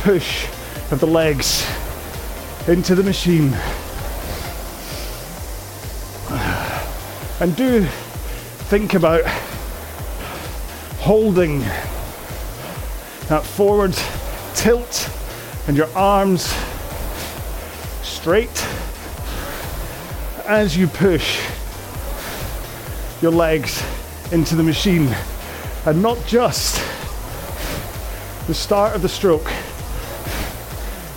push 0.00 0.46
of 0.90 1.00
the 1.00 1.06
legs 1.06 1.66
into 2.68 2.94
the 2.94 3.02
machine. 3.02 3.52
And 7.40 7.56
do 7.56 7.88
think 8.72 8.94
about 8.94 9.22
holding 10.98 11.58
that 13.28 13.44
forward 13.44 13.94
tilt 14.54 15.10
and 15.68 15.76
your 15.76 15.90
arms 15.94 16.44
straight 18.00 18.66
as 20.46 20.74
you 20.74 20.86
push 20.86 21.46
your 23.20 23.30
legs 23.30 23.84
into 24.32 24.56
the 24.56 24.62
machine 24.62 25.14
and 25.84 26.00
not 26.00 26.16
just 26.26 26.76
the 28.46 28.54
start 28.54 28.96
of 28.96 29.02
the 29.02 29.08
stroke. 29.08 29.52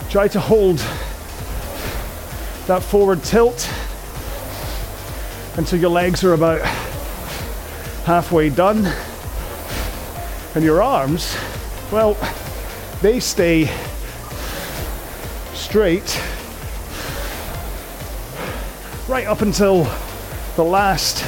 Try 0.10 0.28
to 0.28 0.42
hold 0.42 0.80
that 2.68 2.84
forward 2.84 3.24
tilt 3.24 3.72
until 5.56 5.80
your 5.80 5.92
legs 5.92 6.22
are 6.26 6.34
about 6.34 6.85
halfway 8.06 8.50
done. 8.50 8.86
And 10.54 10.64
your 10.64 10.82
arms, 10.82 11.36
well, 11.92 12.16
they 13.02 13.20
stay 13.20 13.70
straight 15.54 16.22
right 19.10 19.26
up 19.28 19.42
until 19.42 19.84
the 20.56 20.64
last 20.64 21.24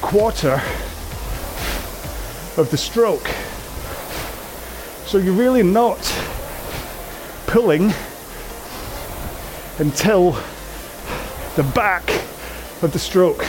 quarter 0.00 0.62
of 2.56 2.68
the 2.70 2.76
stroke. 2.76 3.28
So 5.04 5.18
you're 5.18 5.34
really 5.34 5.64
not 5.64 5.98
pulling 7.46 7.92
until 9.78 10.32
the 11.56 11.64
back 11.74 12.08
of 12.82 12.92
the 12.92 12.98
stroke. 12.98 13.44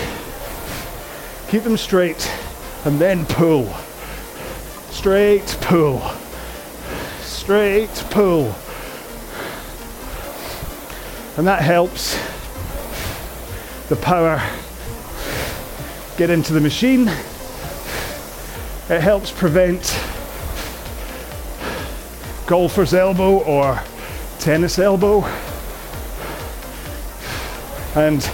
Keep 1.51 1.63
them 1.63 1.75
straight 1.75 2.31
and 2.85 2.97
then 2.97 3.25
pull. 3.25 3.65
Straight 4.89 5.57
pull. 5.59 6.01
Straight 7.19 7.93
pull. 8.09 8.55
And 11.35 11.45
that 11.45 11.61
helps 11.61 12.15
the 13.89 13.97
power 13.97 14.41
get 16.15 16.29
into 16.29 16.53
the 16.53 16.61
machine. 16.61 17.09
It 18.89 19.01
helps 19.01 19.29
prevent 19.29 19.81
golfer's 22.47 22.93
elbow 22.93 23.39
or 23.39 23.83
tennis 24.39 24.79
elbow 24.79 25.25
and 27.95 28.31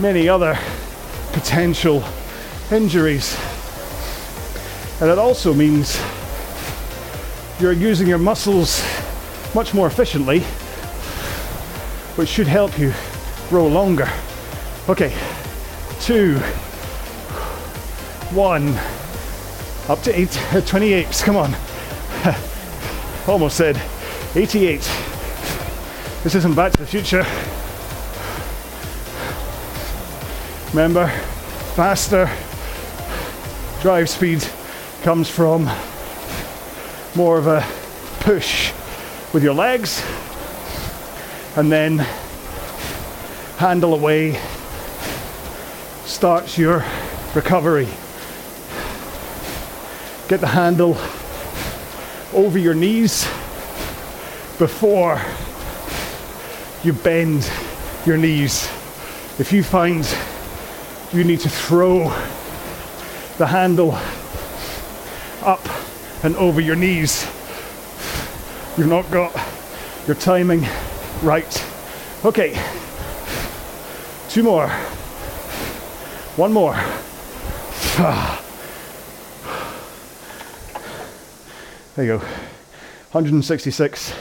many 0.00 0.26
other 0.26 0.58
potential 1.32 2.02
injuries. 2.72 3.38
And 5.00 5.10
it 5.10 5.18
also 5.18 5.52
means 5.52 6.00
you're 7.60 7.72
using 7.72 8.06
your 8.06 8.18
muscles 8.18 8.82
much 9.54 9.72
more 9.74 9.86
efficiently, 9.86 10.40
which 12.16 12.28
should 12.28 12.46
help 12.46 12.78
you 12.78 12.92
row 13.50 13.66
longer. 13.66 14.08
Okay, 14.88 15.14
two, 16.00 16.38
one, 18.34 18.68
up 19.88 20.02
to 20.02 20.18
eight, 20.18 20.36
uh, 20.54 20.60
28, 20.60 21.06
come 21.24 21.36
on. 21.36 21.54
Almost 23.28 23.56
said 23.56 23.80
88. 24.34 24.80
This 26.22 26.34
isn't 26.34 26.54
Back 26.54 26.72
to 26.72 26.78
the 26.78 26.86
Future. 26.86 27.24
Remember, 30.72 31.08
faster 31.74 32.28
drive 33.80 34.08
speed 34.08 34.46
comes 35.02 35.28
from 35.28 35.68
more 37.14 37.38
of 37.38 37.46
a 37.46 37.64
push 38.20 38.72
with 39.32 39.42
your 39.42 39.54
legs 39.54 40.02
and 41.56 41.70
then 41.70 41.98
handle 43.58 43.94
away 43.94 44.40
starts 46.04 46.56
your 46.56 46.84
recovery. 47.34 47.88
Get 50.28 50.40
the 50.40 50.46
handle 50.46 50.96
over 52.32 52.58
your 52.58 52.74
knees 52.74 53.24
before 54.58 55.20
you 56.82 56.92
bend 56.92 57.50
your 58.04 58.16
knees. 58.16 58.64
If 59.38 59.52
you 59.52 59.62
find 59.62 60.06
you 61.12 61.24
need 61.24 61.40
to 61.40 61.48
throw 61.48 62.10
the 63.38 63.46
handle 63.46 63.98
up 65.42 65.60
and 66.22 66.34
over 66.36 66.60
your 66.60 66.76
knees, 66.76 67.24
you've 68.76 68.88
not 68.88 69.10
got 69.10 69.32
your 70.06 70.16
timing 70.16 70.66
right. 71.22 71.64
Okay, 72.24 72.58
two 74.28 74.42
more, 74.42 74.68
one 76.36 76.52
more. 76.52 76.74
There 81.96 82.04
you 82.04 82.18
go. 82.18 82.18
166 82.18 84.12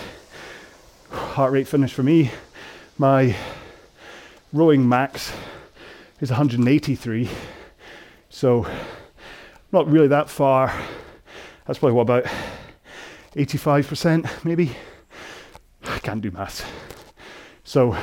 heart 1.12 1.52
rate 1.52 1.68
finish 1.68 1.94
for 1.94 2.04
me. 2.04 2.32
My 2.98 3.36
rowing 4.54 4.88
max 4.88 5.34
is 6.22 6.30
183. 6.30 7.30
So 8.30 8.66
not 9.76 9.92
really 9.92 10.08
that 10.08 10.30
far. 10.30 10.74
That's 11.66 11.80
probably 11.80 11.96
what 11.96 12.04
about 12.04 12.24
85% 13.36 14.46
maybe. 14.46 14.72
I 15.84 16.00
can't 16.00 16.22
do 16.22 16.32
maths. 16.32 16.64
So 17.66 17.94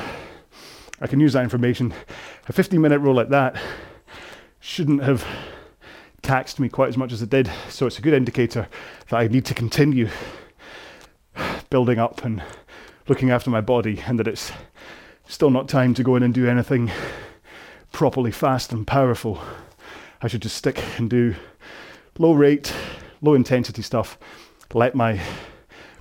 I 1.01 1.07
can 1.07 1.19
use 1.19 1.33
that 1.33 1.41
information. 1.41 1.91
A 2.47 2.53
15 2.53 2.79
minute 2.79 2.99
row 2.99 3.11
like 3.11 3.29
that 3.29 3.59
shouldn't 4.59 5.01
have 5.01 5.25
taxed 6.21 6.59
me 6.59 6.69
quite 6.69 6.89
as 6.89 6.97
much 6.97 7.11
as 7.11 7.23
it 7.23 7.31
did. 7.31 7.49
So 7.69 7.87
it's 7.87 7.97
a 7.97 8.03
good 8.03 8.13
indicator 8.13 8.67
that 9.09 9.17
I 9.17 9.25
need 9.27 9.45
to 9.45 9.55
continue 9.55 10.09
building 11.71 11.97
up 11.97 12.23
and 12.23 12.43
looking 13.07 13.31
after 13.31 13.49
my 13.49 13.61
body 13.61 13.99
and 14.05 14.19
that 14.19 14.27
it's 14.27 14.51
still 15.27 15.49
not 15.49 15.67
time 15.67 15.95
to 15.95 16.03
go 16.03 16.15
in 16.15 16.21
and 16.21 16.35
do 16.35 16.47
anything 16.47 16.91
properly 17.91 18.31
fast 18.31 18.71
and 18.71 18.85
powerful. 18.85 19.41
I 20.23 20.27
should 20.27 20.41
just 20.41 20.55
stick 20.55 20.81
and 20.97 21.09
do 21.09 21.35
low 22.17 22.31
rate, 22.31 22.73
low 23.21 23.33
intensity 23.33 23.81
stuff, 23.81 24.17
let 24.73 24.95
my 24.95 25.19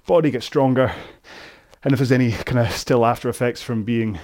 body 0.07 0.31
get 0.31 0.45
stronger. 0.45 0.95
And 1.83 1.93
if 1.93 1.99
there's 1.99 2.13
any 2.13 2.31
kind 2.31 2.65
of 2.65 2.71
still 2.71 3.05
after 3.05 3.29
effects 3.29 3.63
from 3.63 3.83
being 3.83 4.21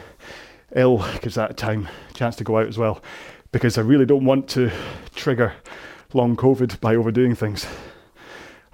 ill, 0.76 1.04
gives 1.20 1.34
that 1.34 1.56
time 1.56 1.88
chance 2.14 2.36
to 2.36 2.44
go 2.44 2.58
out 2.58 2.68
as 2.68 2.78
well. 2.78 3.02
Because 3.50 3.76
I 3.76 3.80
really 3.80 4.06
don't 4.06 4.24
want 4.24 4.48
to 4.50 4.70
trigger 5.16 5.52
long 6.14 6.36
COVID 6.36 6.80
by 6.80 6.94
overdoing 6.94 7.34
things. 7.34 7.66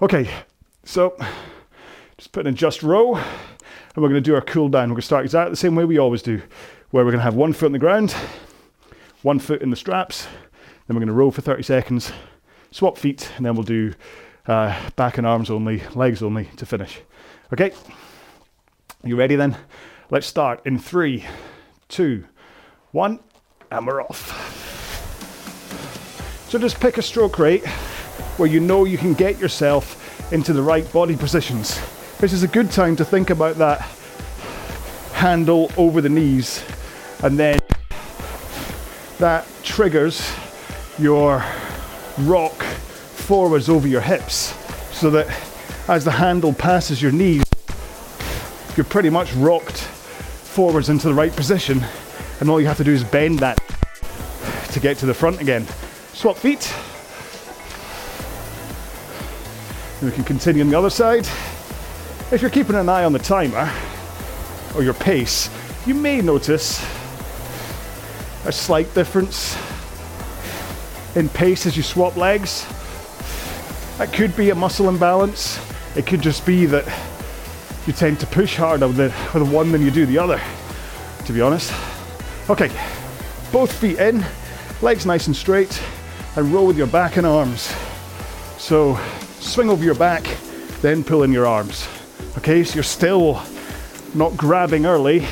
Okay, 0.03 0.29
so 0.83 1.17
just 2.19 2.33
put 2.33 2.45
in 2.45 2.55
just 2.55 2.83
row, 2.83 3.15
and 3.15 3.23
we're 3.95 4.09
going 4.09 4.13
to 4.13 4.21
do 4.21 4.35
our 4.35 4.41
cool 4.41 4.69
down. 4.69 4.89
We're 4.89 4.97
going 4.97 5.01
to 5.01 5.07
start 5.07 5.25
exactly 5.25 5.49
the 5.49 5.55
same 5.55 5.73
way 5.73 5.85
we 5.85 5.97
always 5.97 6.21
do, 6.21 6.43
where 6.91 7.03
we're 7.03 7.11
going 7.11 7.21
to 7.21 7.25
have 7.25 7.33
one 7.33 7.53
foot 7.53 7.65
on 7.65 7.71
the 7.71 7.79
ground, 7.79 8.15
one 9.23 9.39
foot 9.39 9.63
in 9.63 9.71
the 9.71 9.75
straps, 9.75 10.27
then 10.87 10.95
we're 10.95 10.99
going 10.99 11.07
to 11.07 11.13
row 11.13 11.31
for 11.31 11.41
30 11.41 11.63
seconds, 11.63 12.11
swap 12.71 12.97
feet, 12.97 13.31
and 13.37 13.45
then 13.45 13.55
we'll 13.55 13.63
do 13.63 13.93
uh, 14.47 14.89
back 14.95 15.17
and 15.17 15.25
arms 15.25 15.49
only, 15.49 15.81
legs 15.95 16.21
only 16.21 16.45
to 16.57 16.65
finish. 16.65 16.99
Okay, 17.53 17.71
you 19.03 19.15
ready 19.15 19.35
then? 19.35 19.57
Let's 20.11 20.27
start 20.27 20.61
in 20.65 20.77
three, 20.77 21.25
two, 21.89 22.25
one, 22.91 23.19
and 23.71 23.87
we're 23.87 24.01
off. 24.01 24.53
So 26.49 26.59
just 26.59 26.79
pick 26.79 26.97
a 26.97 27.01
stroke 27.01 27.39
rate 27.39 27.65
where 28.37 28.47
you 28.47 28.59
know 28.59 28.85
you 28.85 28.97
can 28.97 29.13
get 29.13 29.39
yourself 29.39 30.31
into 30.31 30.53
the 30.53 30.61
right 30.61 30.91
body 30.93 31.15
positions. 31.15 31.79
This 32.19 32.33
is 32.33 32.43
a 32.43 32.47
good 32.47 32.71
time 32.71 32.95
to 32.97 33.05
think 33.05 33.29
about 33.29 33.55
that 33.55 33.81
handle 35.13 35.71
over 35.77 36.01
the 36.01 36.09
knees 36.09 36.63
and 37.23 37.39
then 37.39 37.57
that 39.17 39.47
triggers 39.63 40.29
your 40.99 41.43
rock 42.19 42.63
forwards 42.63 43.69
over 43.69 43.87
your 43.87 44.01
hips 44.01 44.53
so 44.91 45.09
that 45.09 45.27
as 45.87 46.05
the 46.05 46.11
handle 46.11 46.53
passes 46.53 47.01
your 47.01 47.11
knees 47.11 47.43
you're 48.77 48.85
pretty 48.85 49.09
much 49.09 49.33
rocked 49.33 49.77
forwards 49.77 50.89
into 50.89 51.07
the 51.07 51.13
right 51.13 51.35
position 51.35 51.83
and 52.39 52.49
all 52.49 52.61
you 52.61 52.67
have 52.67 52.77
to 52.77 52.83
do 52.83 52.91
is 52.91 53.03
bend 53.03 53.39
that 53.39 53.57
to 54.71 54.79
get 54.79 54.97
to 54.97 55.05
the 55.05 55.13
front 55.13 55.41
again 55.41 55.65
swap 56.15 56.37
feet. 56.37 56.73
And 59.99 60.09
we 60.09 60.15
can 60.15 60.23
continue 60.23 60.63
on 60.63 60.69
the 60.69 60.77
other 60.77 60.89
side. 60.89 61.27
If 62.31 62.41
you're 62.41 62.49
keeping 62.49 62.75
an 62.75 62.89
eye 62.89 63.03
on 63.03 63.13
the 63.13 63.19
timer 63.19 63.71
or 64.75 64.83
your 64.83 64.93
pace, 64.93 65.49
you 65.85 65.93
may 65.93 66.21
notice 66.21 66.83
a 68.45 68.51
slight 68.51 68.93
difference 68.93 69.57
in 71.15 71.29
pace 71.29 71.65
as 71.65 71.75
you 71.75 71.83
swap 71.83 72.15
legs. 72.17 72.65
That 73.97 74.11
could 74.11 74.35
be 74.35 74.49
a 74.49 74.55
muscle 74.55 74.89
imbalance. 74.89 75.59
It 75.95 76.05
could 76.05 76.21
just 76.21 76.45
be 76.45 76.65
that 76.65 76.85
you 77.87 77.93
tend 77.93 78.19
to 78.19 78.27
push 78.27 78.55
harder 78.55 78.87
with, 78.87 78.97
the, 78.97 79.13
with 79.33 79.49
one 79.49 79.71
than 79.71 79.81
you 79.81 79.91
do 79.91 80.05
the 80.05 80.17
other, 80.17 80.41
to 81.25 81.33
be 81.33 81.39
honest. 81.39 81.73
Okay, 82.49 82.69
both 83.51 83.71
feet 83.71 83.97
in, 83.99 84.25
legs 84.81 85.05
nice 85.05 85.27
and 85.27 85.35
straight 85.35 85.81
and 86.35 86.51
roll 86.53 86.67
with 86.67 86.77
your 86.77 86.87
back 86.87 87.17
and 87.17 87.25
arms. 87.25 87.73
So 88.57 88.99
swing 89.39 89.69
over 89.69 89.83
your 89.83 89.95
back, 89.95 90.23
then 90.81 91.03
pull 91.03 91.23
in 91.23 91.31
your 91.31 91.47
arms. 91.47 91.87
Okay, 92.37 92.63
so 92.63 92.75
you're 92.75 92.83
still 92.83 93.41
not 94.13 94.35
grabbing 94.35 94.85
early, 94.85 95.25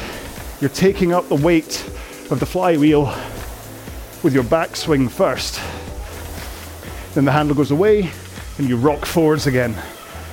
you're 0.62 0.70
taking 0.70 1.14
up 1.14 1.28
the 1.28 1.36
weight 1.36 1.84
of 2.32 2.40
the 2.40 2.46
flywheel 2.46 3.14
with 4.24 4.34
your 4.34 4.44
back 4.44 4.76
swing 4.76 5.10
first. 5.10 5.60
Then 7.14 7.26
the 7.26 7.32
handle 7.32 7.56
goes 7.56 7.72
away 7.72 8.10
and 8.58 8.68
you 8.68 8.78
rock 8.78 9.06
forwards 9.06 9.48
again. 9.48 9.74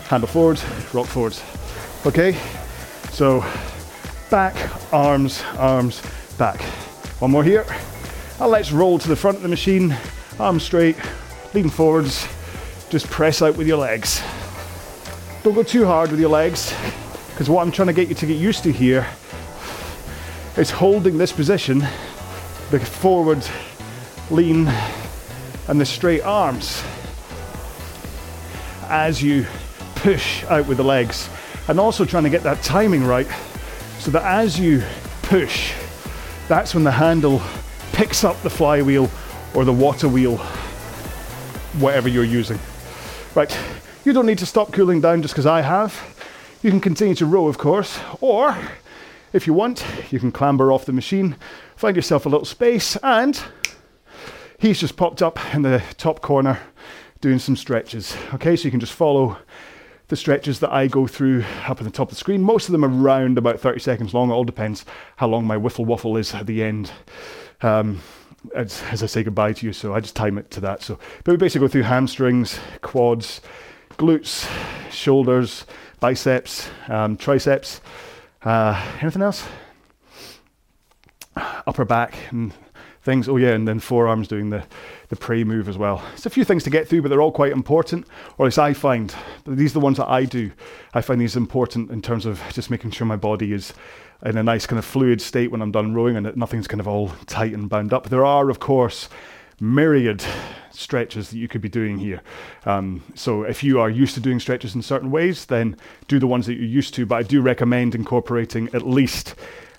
Handle 0.08 0.28
forwards, 0.28 0.64
rock 0.94 1.06
forwards. 1.06 1.42
Okay, 2.06 2.36
so 3.12 3.44
back, 4.30 4.54
arms, 4.92 5.42
arms, 5.58 6.02
back. 6.38 6.60
One 7.20 7.30
more 7.30 7.44
here. 7.44 7.66
Now 8.38 8.46
let's 8.46 8.72
roll 8.72 8.98
to 8.98 9.08
the 9.08 9.16
front 9.16 9.36
of 9.36 9.42
the 9.42 9.48
machine 9.48 9.96
arms 10.38 10.62
straight, 10.62 10.96
lean 11.52 11.68
forwards, 11.68 12.26
just 12.88 13.06
press 13.10 13.42
out 13.42 13.56
with 13.58 13.66
your 13.66 13.76
legs. 13.76 14.22
Don't 15.42 15.54
go 15.54 15.62
too 15.62 15.84
hard 15.84 16.10
with 16.10 16.18
your 16.18 16.30
legs, 16.30 16.74
because 17.30 17.50
what 17.50 17.60
I'm 17.60 17.70
trying 17.70 17.88
to 17.88 17.92
get 17.92 18.08
you 18.08 18.14
to 18.14 18.26
get 18.26 18.38
used 18.38 18.62
to 18.62 18.72
here 18.72 19.06
is 20.56 20.70
holding 20.70 21.18
this 21.18 21.32
position, 21.32 21.80
the 22.70 22.80
forward 22.80 23.46
lean 24.30 24.72
and 25.70 25.80
the 25.80 25.87
straight 25.87 26.22
arms 26.22 26.83
as 28.88 29.22
you 29.22 29.46
push 29.94 30.42
out 30.46 30.66
with 30.66 30.78
the 30.78 30.83
legs. 30.83 31.30
And 31.68 31.78
also 31.78 32.04
trying 32.04 32.24
to 32.24 32.28
get 32.28 32.42
that 32.42 32.61
timing 32.64 33.04
right 33.04 33.28
so 34.00 34.11
that 34.11 34.24
as 34.24 34.59
you 34.59 34.83
push, 35.22 35.72
that's 36.48 36.74
when 36.74 36.83
the 36.83 36.90
handle 36.90 37.40
picks 37.92 38.24
up 38.24 38.42
the 38.42 38.50
flywheel 38.50 39.09
or 39.54 39.64
the 39.64 39.72
water 39.72 40.09
wheel, 40.09 40.38
whatever 41.78 42.09
you're 42.09 42.24
using. 42.24 42.59
Right, 43.37 43.56
you 44.04 44.12
don't 44.12 44.26
need 44.26 44.38
to 44.38 44.46
stop 44.46 44.72
cooling 44.72 45.00
down 45.00 45.22
just 45.22 45.35
because 45.35 45.46
I 45.46 45.61
have. 45.61 45.94
You 46.62 46.70
can 46.70 46.80
continue 46.80 47.14
to 47.14 47.26
row, 47.26 47.46
of 47.46 47.59
course, 47.59 48.00
or 48.20 48.59
if 49.33 49.46
you 49.46 49.54
want, 49.54 49.85
you 50.11 50.18
can 50.18 50.33
clamber 50.33 50.72
off 50.72 50.85
the 50.85 50.92
machine, 50.92 51.37
find 51.76 51.94
yourself 51.94 52.26
a 52.26 52.28
little 52.28 52.44
space, 52.44 52.96
and 53.04 53.40
he's 54.61 54.79
just 54.79 54.96
popped 54.96 55.23
up 55.23 55.38
in 55.55 55.62
the 55.62 55.83
top 55.96 56.20
corner 56.20 56.61
doing 57.20 57.38
some 57.38 57.57
stretches. 57.57 58.16
Okay, 58.35 58.57
so 58.57 58.64
you 58.64 58.70
can 58.70 58.81
just 58.81 58.92
follow 58.92 59.37
the 60.09 60.16
stretches 60.16 60.61
that 60.61 60.73
I 60.73 60.87
go 60.87 61.07
through 61.07 61.44
up 61.66 61.79
at 61.79 61.85
the 61.85 61.90
top 61.90 62.09
of 62.09 62.11
the 62.11 62.20
screen. 62.20 62.42
Most 62.42 62.68
of 62.68 62.73
them 62.73 62.85
are 62.85 63.03
around 63.03 63.38
about 63.38 63.61
30 63.61 63.81
seconds 63.81 64.14
long. 64.14 64.31
It 64.31 64.35
all 64.35 64.44
depends 64.44 64.85
how 65.16 65.29
long 65.29 65.46
my 65.46 65.57
whiffle 65.57 65.85
waffle 65.85 66.16
is 66.16 66.35
at 66.35 66.46
the 66.46 66.62
end. 66.62 66.92
Um, 67.62 68.01
as, 68.55 68.83
as 68.90 69.03
I 69.03 69.07
say 69.07 69.23
goodbye 69.23 69.53
to 69.53 69.66
you. 69.66 69.73
So 69.73 69.94
I 69.94 70.01
just 70.01 70.16
time 70.16 70.38
it 70.38 70.51
to 70.53 70.61
that. 70.61 70.83
So, 70.83 70.99
but 71.25 71.33
we 71.33 71.37
basically 71.37 71.66
go 71.66 71.70
through 71.70 71.83
hamstrings, 71.83 72.59
quads, 72.81 73.40
glutes, 73.99 74.49
shoulders, 74.90 75.66
biceps, 76.01 76.70
um, 76.88 77.16
triceps. 77.16 77.81
Uh, 78.42 78.83
anything 79.01 79.23
else? 79.23 79.46
Upper 81.37 81.85
back 81.85 82.14
and 82.31 82.53
things. 83.02 83.28
Oh 83.28 83.36
yeah, 83.36 83.50
and 83.50 83.66
then 83.66 83.80
forearms 83.80 84.28
doing 84.28 84.50
the 84.50 84.64
the 85.08 85.16
pray 85.16 85.44
move 85.44 85.68
as 85.68 85.78
well. 85.78 86.02
It's 86.14 86.26
a 86.26 86.30
few 86.30 86.44
things 86.44 86.64
to 86.64 86.70
get 86.70 86.88
through, 86.88 87.02
but 87.02 87.08
they're 87.08 87.22
all 87.22 87.32
quite 87.32 87.52
important, 87.52 88.06
or 88.38 88.46
at 88.46 88.48
least 88.48 88.58
I 88.58 88.72
find. 88.72 89.14
But 89.44 89.56
these 89.56 89.72
are 89.72 89.74
the 89.74 89.80
ones 89.80 89.96
that 89.96 90.08
I 90.08 90.24
do. 90.24 90.52
I 90.94 91.00
find 91.00 91.20
these 91.20 91.36
important 91.36 91.90
in 91.90 92.02
terms 92.02 92.26
of 92.26 92.42
just 92.52 92.70
making 92.70 92.92
sure 92.92 93.06
my 93.06 93.16
body 93.16 93.52
is 93.52 93.72
in 94.24 94.36
a 94.36 94.42
nice 94.42 94.66
kind 94.66 94.78
of 94.78 94.84
fluid 94.84 95.20
state 95.20 95.50
when 95.50 95.62
I'm 95.62 95.72
done 95.72 95.94
rowing 95.94 96.16
and 96.16 96.26
that 96.26 96.36
nothing's 96.36 96.68
kind 96.68 96.80
of 96.80 96.86
all 96.86 97.08
tight 97.26 97.52
and 97.52 97.68
bound 97.68 97.92
up. 97.92 98.10
There 98.10 98.24
are, 98.24 98.50
of 98.50 98.60
course, 98.60 99.08
myriad 99.60 100.22
stretches 100.70 101.30
that 101.30 101.38
you 101.38 101.48
could 101.48 101.60
be 101.60 101.68
doing 101.68 101.98
here. 101.98 102.22
Um, 102.66 103.02
so 103.14 103.42
if 103.42 103.62
you 103.62 103.80
are 103.80 103.90
used 103.90 104.14
to 104.14 104.20
doing 104.20 104.38
stretches 104.38 104.74
in 104.74 104.82
certain 104.82 105.10
ways, 105.10 105.46
then 105.46 105.76
do 106.06 106.18
the 106.18 106.26
ones 106.26 106.46
that 106.46 106.54
you're 106.54 106.64
used 106.64 106.94
to. 106.94 107.06
But 107.06 107.16
I 107.16 107.22
do 107.22 107.40
recommend 107.40 107.94
incorporating 107.94 108.68
at 108.74 108.86
least 108.86 109.34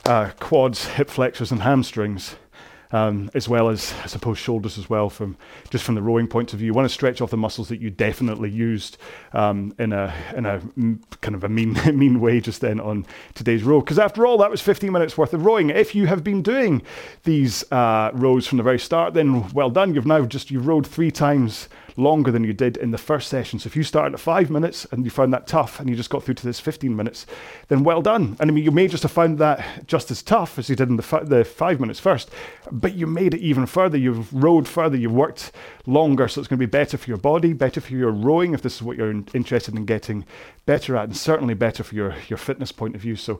uh, 0.05 0.31
quads, 0.39 0.86
hip 0.86 1.10
flexors, 1.10 1.51
and 1.51 1.62
hamstrings 1.62 2.36
um, 2.91 3.30
as 3.34 3.47
well 3.47 3.69
as 3.69 3.93
I 4.04 4.08
suppose 4.08 4.38
shoulders 4.38 4.77
as 4.77 4.89
well 4.89 5.10
from 5.10 5.38
just 5.69 5.84
from 5.84 5.95
the 5.95 6.01
rowing 6.01 6.27
point 6.27 6.54
of 6.54 6.60
view. 6.60 6.67
You 6.67 6.73
want 6.73 6.88
to 6.88 6.93
stretch 6.93 7.21
off 7.21 7.32
the 7.32 7.38
muscles 7.38 7.69
that 7.69 7.80
you 7.80 7.89
definitely 7.89 8.49
used 8.49 8.97
um, 9.34 9.73
in 9.80 9.93
a 9.93 10.13
in 10.36 10.45
a 10.45 10.62
kind 11.21 11.36
of 11.36 11.43
a 11.43 11.49
mean 11.49 11.77
mean 11.97 12.19
way 12.19 12.39
just 12.39 12.62
then 12.62 12.80
on 12.80 13.06
today's 13.34 13.63
row. 13.63 13.82
Because 13.82 13.99
after 13.99 14.25
all, 14.25 14.38
that 14.39 14.51
was 14.51 14.62
15 14.62 14.91
minutes 14.91 15.17
worth 15.17 15.34
of 15.34 15.45
rowing. 15.45 15.69
If 15.69 15.95
you 15.95 16.08
have 16.08 16.23
been 16.23 16.41
doing 16.41 16.82
these 17.23 17.69
uh, 17.71 18.12
rows 18.13 18.47
from 18.47 18.58
the 18.58 18.63
very 18.63 18.80
start, 18.80 19.13
then 19.13 19.49
well 19.51 19.69
done. 19.69 19.93
You've 19.93 20.06
now 20.06 20.25
just 20.25 20.51
you've 20.51 20.67
rowed 20.67 20.86
three 20.86 21.12
times 21.12 21.69
longer 21.97 22.32
than 22.32 22.43
you 22.43 22.54
did 22.54 22.77
in 22.77 22.91
the 22.91 22.97
first 22.97 23.27
session. 23.27 23.60
So 23.60 23.67
if 23.67 23.75
you 23.75 23.84
started 23.84 24.13
at 24.13 24.19
five 24.19 24.49
minutes 24.49 24.86
and 24.91 25.04
you 25.04 25.12
found 25.12 25.34
that 25.34 25.47
tough 25.47 25.80
and 25.80 25.89
you 25.89 25.95
just 25.95 26.10
got 26.10 26.23
through 26.23 26.36
to 26.36 26.45
this 26.45 26.60
15 26.60 26.95
minutes, 26.95 27.25
then 27.67 27.84
well 27.84 28.01
done. 28.01 28.36
And 28.39 28.49
I 28.49 28.54
mean, 28.54 28.63
you 28.63 28.71
may 28.71 28.88
just 28.88 29.04
have 29.04 29.12
found 29.12 29.38
that 29.39 29.88
just 29.88 30.12
as 30.12 30.21
tough 30.21 30.58
as 30.58 30.69
you 30.69 30.75
did 30.75 30.89
in 30.89 30.97
the, 30.97 31.04
fi- 31.04 31.23
the 31.23 31.43
five 31.43 31.80
minutes 31.80 31.99
first, 31.99 32.30
but 32.71 32.93
you 32.93 33.08
made 33.08 33.34
it 33.34 33.41
even 33.41 33.65
further. 33.65 33.97
You've 33.97 34.32
rowed 34.34 34.67
further, 34.67 34.97
you've 34.97 35.12
worked 35.12 35.51
longer. 35.86 36.27
So 36.27 36.41
it's 36.41 36.47
going 36.47 36.60
to 36.60 36.65
be 36.65 36.69
better 36.69 36.97
for 36.97 37.10
your 37.10 37.17
body, 37.17 37.54
better 37.54 37.82
for 37.82 37.93
your 37.93 38.12
rowing 38.12 38.54
if 38.54 38.62
this 38.62 38.75
is 38.75 38.82
what 38.82 38.97
you're 38.97 39.12
interested 39.34 39.75
in 39.75 39.86
getting 39.86 40.25
better 40.65 40.95
at, 40.95 41.06
and 41.06 41.17
certainly 41.17 41.54
better 41.54 41.84
for 41.84 41.95
your, 41.95 42.15
your 42.27 42.38
fitness 42.38 42.71
point 42.71 42.95
of 42.95 43.01
view. 43.01 43.15
So 43.15 43.39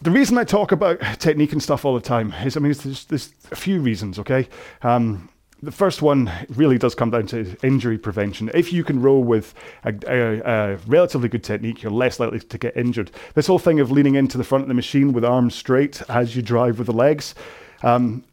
the 0.00 0.10
reason 0.10 0.36
I 0.38 0.44
talk 0.44 0.72
about 0.72 1.00
technique 1.20 1.52
and 1.52 1.62
stuff 1.62 1.84
all 1.84 1.94
the 1.94 2.00
time 2.00 2.32
is, 2.44 2.56
I 2.56 2.60
mean, 2.60 2.72
there's, 2.72 3.04
there's 3.04 3.32
a 3.50 3.56
few 3.56 3.80
reasons, 3.80 4.18
okay? 4.18 4.48
Um, 4.82 5.28
the 5.62 5.72
first 5.72 6.02
one 6.02 6.30
really 6.48 6.76
does 6.76 6.94
come 6.94 7.10
down 7.10 7.26
to 7.28 7.56
injury 7.62 7.96
prevention. 7.96 8.50
If 8.52 8.72
you 8.72 8.82
can 8.82 9.00
row 9.00 9.18
with 9.18 9.54
a, 9.84 9.94
a, 10.08 10.40
a, 10.40 10.76
relatively 10.88 11.28
good 11.28 11.44
technique, 11.44 11.82
you're 11.82 11.92
less 11.92 12.18
likely 12.18 12.40
to 12.40 12.58
get 12.58 12.76
injured. 12.76 13.12
This 13.34 13.46
whole 13.46 13.60
thing 13.60 13.78
of 13.78 13.90
leaning 13.90 14.16
into 14.16 14.36
the 14.36 14.44
front 14.44 14.62
of 14.62 14.68
the 14.68 14.74
machine 14.74 15.12
with 15.12 15.24
arms 15.24 15.54
straight 15.54 16.02
as 16.08 16.34
you 16.34 16.42
drive 16.42 16.78
with 16.78 16.88
the 16.88 16.92
legs, 16.92 17.36
um, 17.84 18.24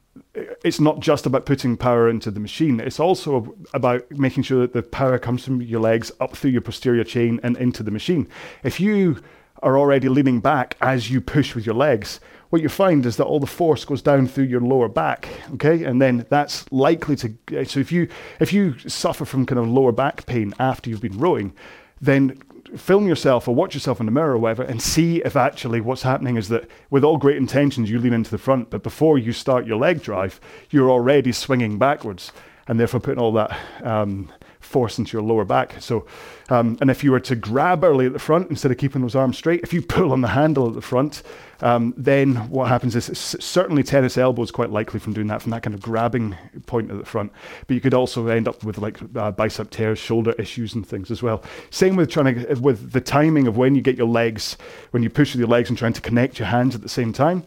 it's 0.63 0.79
not 0.79 0.99
just 0.99 1.25
about 1.25 1.45
putting 1.45 1.77
power 1.77 2.09
into 2.09 2.31
the 2.31 2.39
machine. 2.39 2.79
It's 2.79 2.99
also 2.99 3.55
about 3.73 4.09
making 4.11 4.43
sure 4.43 4.61
that 4.61 4.73
the 4.73 4.83
power 4.83 5.19
comes 5.19 5.43
from 5.43 5.61
your 5.61 5.81
legs 5.81 6.11
up 6.19 6.35
through 6.35 6.51
your 6.51 6.61
posterior 6.61 7.03
chain 7.03 7.39
and 7.43 7.55
into 7.57 7.83
the 7.83 7.91
machine. 7.91 8.27
If 8.63 8.79
you 8.79 9.21
are 9.61 9.77
already 9.77 10.09
leaning 10.09 10.39
back 10.39 10.75
as 10.81 11.11
you 11.11 11.21
push 11.21 11.55
with 11.55 11.65
your 11.65 11.75
legs, 11.75 12.19
what 12.49 12.61
you 12.61 12.69
find 12.69 13.05
is 13.05 13.17
that 13.17 13.25
all 13.25 13.39
the 13.39 13.47
force 13.47 13.85
goes 13.85 14.01
down 14.01 14.27
through 14.27 14.45
your 14.45 14.61
lower 14.61 14.87
back, 14.87 15.29
okay? 15.53 15.83
And 15.83 16.01
then 16.01 16.25
that's 16.29 16.69
likely 16.71 17.15
to 17.17 17.33
so 17.65 17.79
if 17.79 17.91
you 17.91 18.07
if 18.39 18.51
you 18.51 18.77
suffer 18.79 19.25
from 19.25 19.45
kind 19.45 19.59
of 19.59 19.67
lower 19.67 19.91
back 19.91 20.25
pain 20.25 20.53
after 20.59 20.89
you've 20.89 21.01
been 21.01 21.17
rowing, 21.17 21.53
then 22.01 22.41
film 22.75 23.07
yourself 23.07 23.47
or 23.47 23.55
watch 23.55 23.73
yourself 23.73 23.99
in 23.99 24.05
the 24.05 24.11
mirror 24.11 24.33
or 24.33 24.37
whatever 24.37 24.63
and 24.63 24.81
see 24.81 25.17
if 25.23 25.35
actually 25.35 25.81
what's 25.81 26.03
happening 26.03 26.37
is 26.37 26.49
that 26.49 26.67
with 26.89 27.03
all 27.03 27.17
great 27.17 27.37
intentions 27.37 27.89
you 27.89 27.99
lean 27.99 28.13
into 28.13 28.31
the 28.31 28.37
front, 28.37 28.69
but 28.69 28.83
before 28.83 29.17
you 29.17 29.33
start 29.33 29.65
your 29.65 29.77
leg 29.77 30.01
drive, 30.01 30.39
you're 30.69 30.89
already 30.89 31.31
swinging 31.31 31.77
backwards 31.77 32.31
and 32.67 32.79
therefore 32.79 32.99
putting 32.99 33.19
all 33.19 33.31
that 33.33 33.57
um, 33.83 34.31
force 34.69 34.99
into 34.99 35.17
your 35.17 35.23
lower 35.23 35.43
back. 35.43 35.75
So, 35.79 36.05
um, 36.49 36.77
and 36.79 36.91
if 36.91 37.03
you 37.03 37.12
were 37.12 37.19
to 37.21 37.36
grab 37.36 37.84
early 37.84 38.05
at 38.05 38.13
the 38.13 38.19
front 38.19 38.51
instead 38.51 38.71
of 38.71 38.77
keeping 38.77 39.01
those 39.01 39.15
arms 39.15 39.38
straight, 39.38 39.62
if 39.63 39.73
you 39.73 39.82
pull 39.95 40.12
on 40.12 40.21
the 40.21 40.29
handle 40.29 40.67
at 40.67 40.75
the 40.75 40.82
front, 40.82 41.23
um, 41.62 41.93
then 41.97 42.36
what 42.49 42.67
happens 42.69 42.95
is 42.95 43.05
certainly 43.17 43.82
tennis 43.82 44.17
elbow 44.17 44.43
is 44.43 44.51
quite 44.51 44.69
likely 44.69 44.99
from 44.99 45.13
doing 45.13 45.27
that, 45.27 45.41
from 45.41 45.51
that 45.51 45.63
kind 45.63 45.73
of 45.73 45.82
grabbing 45.82 46.38
point 46.67 46.91
at 46.91 46.97
the 46.99 47.05
front. 47.05 47.32
But 47.67 47.73
you 47.73 47.82
could 47.82 47.95
also 47.95 48.27
end 48.27 48.47
up 48.47 48.63
with 48.63 48.77
like 48.77 48.99
uh, 49.15 49.32
bicep 49.32 49.71
tears, 49.71 49.97
shoulder 49.97 50.34
issues, 50.34 50.75
and 50.75 50.88
things 50.88 51.10
as 51.10 51.23
well. 51.23 51.43
Same 51.71 51.95
with 51.95 52.10
trying 52.10 52.36
to 52.36 52.55
with 52.62 52.91
the 52.91 53.01
timing 53.01 53.47
of 53.47 53.58
when 53.58 53.73
you 53.73 53.82
get 53.82 53.97
your 53.97 54.08
legs, 54.08 54.55
when 54.91 55.01
you 55.01 55.10
push 55.10 55.34
with 55.34 55.39
your 55.39 55.49
legs 55.49 55.69
and 55.69 55.77
trying 55.77 55.93
to 55.93 56.01
connect 56.01 56.38
your 56.38 56.47
hands 56.47 56.75
at 56.75 56.82
the 56.82 56.89
same 56.89 57.12
time. 57.12 57.43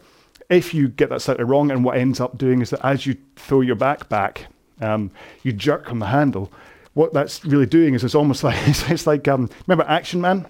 If 0.49 0.73
you 0.73 0.89
get 0.89 1.09
that 1.09 1.21
slightly 1.21 1.45
wrong, 1.45 1.71
and 1.71 1.85
what 1.85 1.97
ends 1.97 2.19
up 2.19 2.37
doing 2.37 2.61
is 2.61 2.69
that 2.71 2.85
as 2.85 3.05
you 3.05 3.15
throw 3.37 3.61
your 3.61 3.75
back 3.75 4.09
back, 4.09 4.47
um, 4.81 5.11
you 5.41 5.53
jerk 5.53 5.89
on 5.89 5.99
the 5.99 6.07
handle 6.07 6.51
what 6.93 7.13
that's 7.13 7.43
really 7.45 7.65
doing 7.65 7.93
is 7.93 8.03
it's 8.03 8.15
almost 8.15 8.43
like 8.43 8.55
it's, 8.67 8.89
it's 8.89 9.07
like 9.07 9.27
um, 9.27 9.49
remember 9.67 9.89
Action 9.89 10.21
Man. 10.21 10.45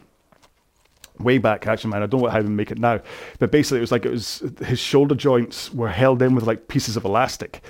Way 1.20 1.38
back, 1.38 1.68
Action 1.68 1.92
Man. 1.92 2.02
I 2.02 2.08
don't 2.08 2.22
know 2.22 2.30
how 2.30 2.42
to 2.42 2.44
make 2.44 2.72
it 2.72 2.80
now, 2.80 3.00
but 3.38 3.52
basically 3.52 3.78
it 3.78 3.82
was 3.82 3.92
like 3.92 4.06
it 4.06 4.12
was 4.12 4.44
his 4.66 4.80
shoulder 4.80 5.14
joints 5.14 5.72
were 5.72 5.90
held 5.90 6.24
in 6.24 6.34
with 6.34 6.46
like 6.46 6.68
pieces 6.68 6.98
of 6.98 7.06
elastic, 7.06 7.62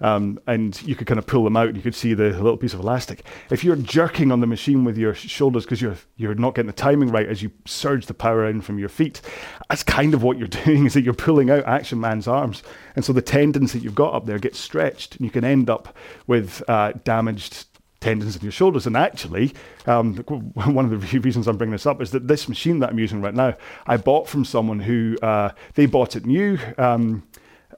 um, 0.00 0.38
and 0.46 0.80
you 0.82 0.94
could 0.94 1.08
kind 1.08 1.18
of 1.18 1.26
pull 1.26 1.42
them 1.42 1.56
out. 1.56 1.66
and 1.66 1.76
You 1.76 1.82
could 1.82 1.96
see 1.96 2.14
the 2.14 2.30
little 2.30 2.56
piece 2.56 2.74
of 2.74 2.80
elastic. 2.80 3.24
If 3.50 3.64
you're 3.64 3.74
jerking 3.74 4.30
on 4.30 4.40
the 4.40 4.46
machine 4.46 4.84
with 4.84 4.96
your 4.96 5.14
shoulders 5.14 5.64
because 5.64 5.82
you're 5.82 5.96
you're 6.16 6.36
not 6.36 6.54
getting 6.54 6.68
the 6.68 6.72
timing 6.72 7.10
right 7.10 7.28
as 7.28 7.42
you 7.42 7.50
surge 7.66 8.06
the 8.06 8.14
power 8.14 8.46
in 8.46 8.60
from 8.60 8.78
your 8.78 8.88
feet, 8.88 9.20
that's 9.68 9.82
kind 9.82 10.14
of 10.14 10.22
what 10.22 10.38
you're 10.38 10.46
doing. 10.64 10.86
Is 10.86 10.94
that 10.94 11.02
you're 11.02 11.12
pulling 11.12 11.50
out 11.50 11.64
Action 11.64 12.00
Man's 12.00 12.28
arms, 12.28 12.62
and 12.94 13.04
so 13.04 13.12
the 13.12 13.20
tendons 13.20 13.72
that 13.72 13.82
you've 13.82 13.96
got 13.96 14.14
up 14.14 14.26
there 14.26 14.38
get 14.38 14.54
stretched, 14.54 15.16
and 15.16 15.24
you 15.24 15.30
can 15.30 15.44
end 15.44 15.68
up 15.68 15.96
with 16.28 16.62
uh, 16.68 16.92
damaged 17.04 17.66
tendons 18.02 18.36
in 18.36 18.42
your 18.42 18.52
shoulders. 18.52 18.86
And 18.86 18.96
actually, 18.96 19.54
um, 19.86 20.16
one 20.54 20.84
of 20.84 20.90
the 20.90 21.18
reasons 21.20 21.48
I'm 21.48 21.56
bringing 21.56 21.72
this 21.72 21.86
up 21.86 22.02
is 22.02 22.10
that 22.10 22.28
this 22.28 22.48
machine 22.48 22.80
that 22.80 22.90
I'm 22.90 22.98
using 22.98 23.22
right 23.22 23.34
now, 23.34 23.56
I 23.86 23.96
bought 23.96 24.28
from 24.28 24.44
someone 24.44 24.80
who 24.80 25.16
uh, 25.22 25.50
they 25.74 25.86
bought 25.86 26.16
it 26.16 26.26
new. 26.26 26.58
Um, 26.76 27.22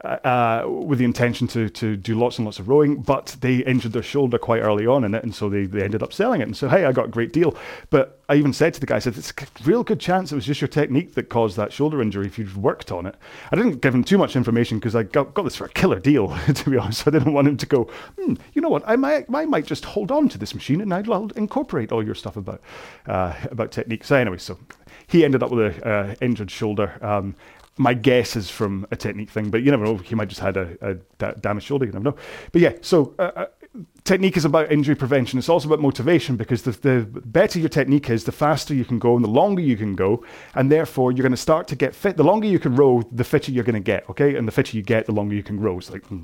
uh, 0.05 0.64
with 0.69 0.99
the 0.99 1.05
intention 1.05 1.47
to 1.49 1.69
to 1.71 1.97
do 1.97 2.19
lots 2.19 2.38
and 2.38 2.45
lots 2.45 2.59
of 2.59 2.69
rowing, 2.69 3.03
but 3.03 3.37
they 3.40 3.57
injured 3.57 3.93
their 3.93 4.03
shoulder 4.03 4.38
quite 4.38 4.61
early 4.61 4.87
on 4.87 5.05
in 5.05 5.14
it, 5.14 5.23
and 5.23 5.35
so 5.35 5.49
they, 5.49 5.67
they 5.67 5.83
ended 5.83 6.03
up 6.03 6.12
selling 6.12 6.40
it. 6.40 6.45
And 6.45 6.57
so, 6.57 6.69
hey, 6.69 6.85
I 6.85 6.93
got 6.93 7.07
a 7.07 7.09
great 7.09 7.33
deal. 7.33 7.57
But 7.90 8.23
I 8.29 8.37
even 8.37 8.53
said 8.53 8.75
to 8.75 8.81
the 8.81 8.87
guy, 8.87 8.97
I 8.97 8.99
said, 9.01 9.17
it's 9.17 9.31
a 9.31 9.64
real 9.64 9.85
good 9.85 10.01
chance 10.01 10.33
it 10.33 10.35
was 10.35 10.47
just 10.47 10.61
your 10.61 10.69
technique 10.69 11.14
that 11.14 11.29
caused 11.29 11.57
that 11.57 11.73
shoulder 11.73 12.01
injury 12.01 12.27
if 12.27 12.38
you'd 12.38 12.57
worked 12.57 12.90
on 12.90 13.07
it. 13.07 13.17
I 13.53 13.57
didn't 13.57 13.81
give 13.81 13.95
him 13.95 14.05
too 14.05 14.19
much 14.19 14.37
information 14.37 14.79
because 14.79 14.95
I 14.95 15.03
got, 15.03 15.35
got 15.35 15.43
this 15.43 15.57
for 15.57 15.67
a 15.67 15.71
killer 15.71 16.01
deal, 16.01 16.37
to 16.55 16.71
be 16.71 16.77
honest. 16.77 17.07
I 17.07 17.11
didn't 17.11 17.33
want 17.33 17.49
him 17.49 17.57
to 17.59 17.67
go, 17.67 17.85
hmm, 18.19 18.35
you 18.55 18.62
know 18.62 18.69
what, 18.69 18.83
I 18.87 18.97
might, 18.97 19.27
I 19.33 19.45
might 19.45 19.67
just 19.67 19.85
hold 19.85 20.11
on 20.11 20.29
to 20.31 20.38
this 20.38 20.55
machine 20.55 20.81
and 20.81 20.93
I'll 20.93 21.31
incorporate 21.33 21.93
all 21.93 22.05
your 22.05 22.14
stuff 22.14 22.37
about, 22.37 22.61
uh, 23.07 23.35
about 23.51 23.73
technique. 23.73 24.05
So 24.05 24.17
anyway, 24.17 24.38
so 24.38 24.59
he 25.07 25.25
ended 25.25 25.43
up 25.43 25.51
with 25.51 25.83
a 25.83 25.88
uh, 25.88 26.14
injured 26.21 26.51
shoulder. 26.51 26.99
Um, 27.03 27.35
my 27.76 27.94
guess 27.94 28.37
is 28.37 28.48
from 28.48 28.87
a 28.90 28.96
technique 28.96 29.30
thing, 29.30 29.50
but 29.50 29.62
you 29.62 29.70
never 29.70 29.84
know. 29.84 29.96
He 29.96 30.14
might 30.14 30.28
just 30.28 30.40
had 30.40 30.56
a, 30.56 30.98
a 31.20 31.32
damaged 31.34 31.66
shoulder. 31.66 31.87
You 31.87 31.92
never 31.92 32.04
know. 32.04 32.16
But 32.52 32.62
yeah, 32.62 32.72
so 32.80 33.14
uh, 33.18 33.30
uh, 33.34 33.46
technique 34.04 34.37
is 34.37 34.44
about 34.44 34.70
injury 34.70 34.94
prevention. 34.94 35.38
It's 35.38 35.48
also 35.48 35.68
about 35.68 35.80
motivation 35.80 36.37
because 36.37 36.62
the, 36.62 36.70
the 36.70 37.06
better 37.24 37.58
your 37.58 37.68
technique 37.68 38.10
is, 38.10 38.24
the 38.24 38.32
faster 38.32 38.74
you 38.74 38.84
can 38.84 38.98
go 38.98 39.16
and 39.16 39.24
the 39.24 39.30
longer 39.30 39.60
you 39.60 39.76
can 39.76 39.96
go, 39.96 40.24
and 40.54 40.70
therefore 40.70 41.10
you're 41.10 41.22
going 41.22 41.32
to 41.32 41.37
start 41.37 41.66
to 41.68 41.76
get 41.76 41.94
fit. 41.94 42.16
The 42.16 42.24
longer 42.24 42.46
you 42.46 42.60
can 42.60 42.76
row, 42.76 43.02
the 43.10 43.24
fitter 43.24 43.50
you're 43.50 43.64
going 43.64 43.74
to 43.74 43.80
get. 43.80 44.08
Okay, 44.08 44.37
and 44.37 44.46
the 44.46 44.52
fitter 44.52 44.76
you 44.76 44.82
get, 44.82 45.06
the 45.06 45.12
longer 45.12 45.34
you 45.34 45.42
can 45.42 45.58
row. 45.58 45.78
It's 45.78 45.90
like, 45.90 46.06
hmm. 46.06 46.22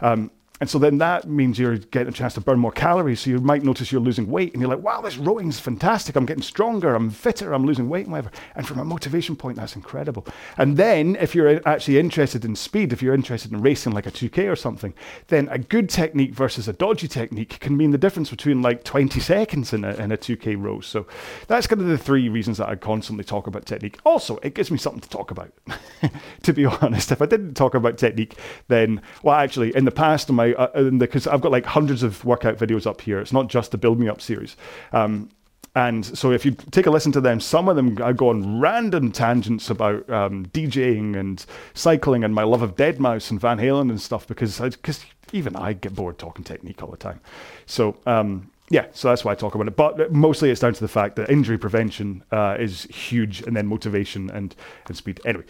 um, 0.00 0.30
and 0.60 0.68
so 0.68 0.78
then 0.78 0.98
that 0.98 1.28
means 1.28 1.58
you're 1.58 1.78
getting 1.78 2.08
a 2.08 2.12
chance 2.12 2.34
to 2.34 2.40
burn 2.40 2.58
more 2.58 2.72
calories. 2.72 3.20
So 3.20 3.30
you 3.30 3.38
might 3.38 3.62
notice 3.62 3.92
you're 3.92 4.00
losing 4.00 4.28
weight 4.28 4.52
and 4.52 4.60
you're 4.60 4.70
like, 4.70 4.82
wow, 4.82 5.00
this 5.00 5.16
rowing's 5.16 5.60
fantastic. 5.60 6.16
I'm 6.16 6.26
getting 6.26 6.42
stronger. 6.42 6.94
I'm 6.94 7.10
fitter. 7.10 7.52
I'm 7.52 7.64
losing 7.64 7.88
weight 7.88 8.06
and 8.06 8.12
whatever. 8.12 8.30
And 8.56 8.66
from 8.66 8.78
a 8.78 8.84
motivation 8.84 9.36
point, 9.36 9.56
that's 9.56 9.76
incredible. 9.76 10.26
And 10.56 10.76
then 10.76 11.16
if 11.16 11.34
you're 11.34 11.66
actually 11.66 11.98
interested 11.98 12.44
in 12.44 12.56
speed, 12.56 12.92
if 12.92 13.02
you're 13.02 13.14
interested 13.14 13.52
in 13.52 13.62
racing 13.62 13.92
like 13.92 14.06
a 14.06 14.10
2K 14.10 14.50
or 14.50 14.56
something, 14.56 14.94
then 15.28 15.48
a 15.50 15.58
good 15.58 15.88
technique 15.88 16.32
versus 16.32 16.66
a 16.66 16.72
dodgy 16.72 17.08
technique 17.08 17.60
can 17.60 17.76
mean 17.76 17.90
the 17.90 17.98
difference 17.98 18.30
between 18.30 18.62
like 18.62 18.84
20 18.84 19.20
seconds 19.20 19.72
in 19.72 19.84
a, 19.84 19.94
in 19.94 20.10
a 20.10 20.16
2K 20.16 20.60
row. 20.60 20.80
So 20.80 21.06
that's 21.46 21.66
kind 21.66 21.80
of 21.80 21.88
the 21.88 21.98
three 21.98 22.28
reasons 22.28 22.58
that 22.58 22.68
I 22.68 22.74
constantly 22.74 23.24
talk 23.24 23.46
about 23.46 23.66
technique. 23.66 23.98
Also, 24.04 24.38
it 24.38 24.54
gives 24.54 24.70
me 24.70 24.78
something 24.78 25.00
to 25.00 25.08
talk 25.08 25.30
about. 25.30 25.52
to 26.42 26.52
be 26.52 26.66
honest, 26.66 27.12
if 27.12 27.22
I 27.22 27.26
didn't 27.26 27.54
talk 27.54 27.74
about 27.74 27.98
technique, 27.98 28.36
then, 28.68 29.02
well, 29.22 29.36
actually, 29.36 29.74
in 29.76 29.84
the 29.84 29.90
past, 29.90 30.30
my 30.30 30.47
because 30.52 31.26
uh, 31.26 31.32
I've 31.32 31.40
got 31.40 31.52
like 31.52 31.66
hundreds 31.66 32.02
of 32.02 32.24
workout 32.24 32.56
videos 32.56 32.86
up 32.86 33.00
here. 33.00 33.18
It's 33.20 33.32
not 33.32 33.48
just 33.48 33.70
the 33.70 33.78
Build 33.78 33.98
Me 33.98 34.08
Up 34.08 34.20
series. 34.20 34.56
Um, 34.92 35.30
and 35.74 36.04
so 36.04 36.32
if 36.32 36.44
you 36.44 36.52
take 36.72 36.86
a 36.86 36.90
listen 36.90 37.12
to 37.12 37.20
them, 37.20 37.40
some 37.40 37.68
of 37.68 37.76
them 37.76 38.02
I 38.02 38.12
go 38.12 38.30
on 38.30 38.58
random 38.60 39.12
tangents 39.12 39.70
about 39.70 40.08
um, 40.10 40.46
DJing 40.46 41.16
and 41.16 41.44
cycling 41.74 42.24
and 42.24 42.34
my 42.34 42.42
love 42.42 42.62
of 42.62 42.74
deadmau5 42.74 43.30
and 43.30 43.40
Van 43.40 43.58
Halen 43.58 43.90
and 43.90 44.00
stuff 44.00 44.26
because 44.26 44.58
because 44.58 45.04
even 45.32 45.54
I 45.54 45.74
get 45.74 45.94
bored 45.94 46.18
talking 46.18 46.44
technique 46.44 46.82
all 46.82 46.90
the 46.90 46.96
time. 46.96 47.20
So 47.66 47.96
um, 48.06 48.50
yeah, 48.70 48.86
so 48.92 49.08
that's 49.08 49.24
why 49.24 49.32
I 49.32 49.34
talk 49.34 49.54
about 49.54 49.68
it. 49.68 49.76
But 49.76 50.12
mostly 50.12 50.50
it's 50.50 50.60
down 50.60 50.74
to 50.74 50.80
the 50.80 50.88
fact 50.88 51.16
that 51.16 51.30
injury 51.30 51.58
prevention 51.58 52.24
uh, 52.32 52.56
is 52.58 52.82
huge, 52.84 53.42
and 53.42 53.56
then 53.56 53.66
motivation 53.66 54.30
and 54.30 54.54
and 54.86 54.96
speed. 54.96 55.20
Anyway. 55.24 55.44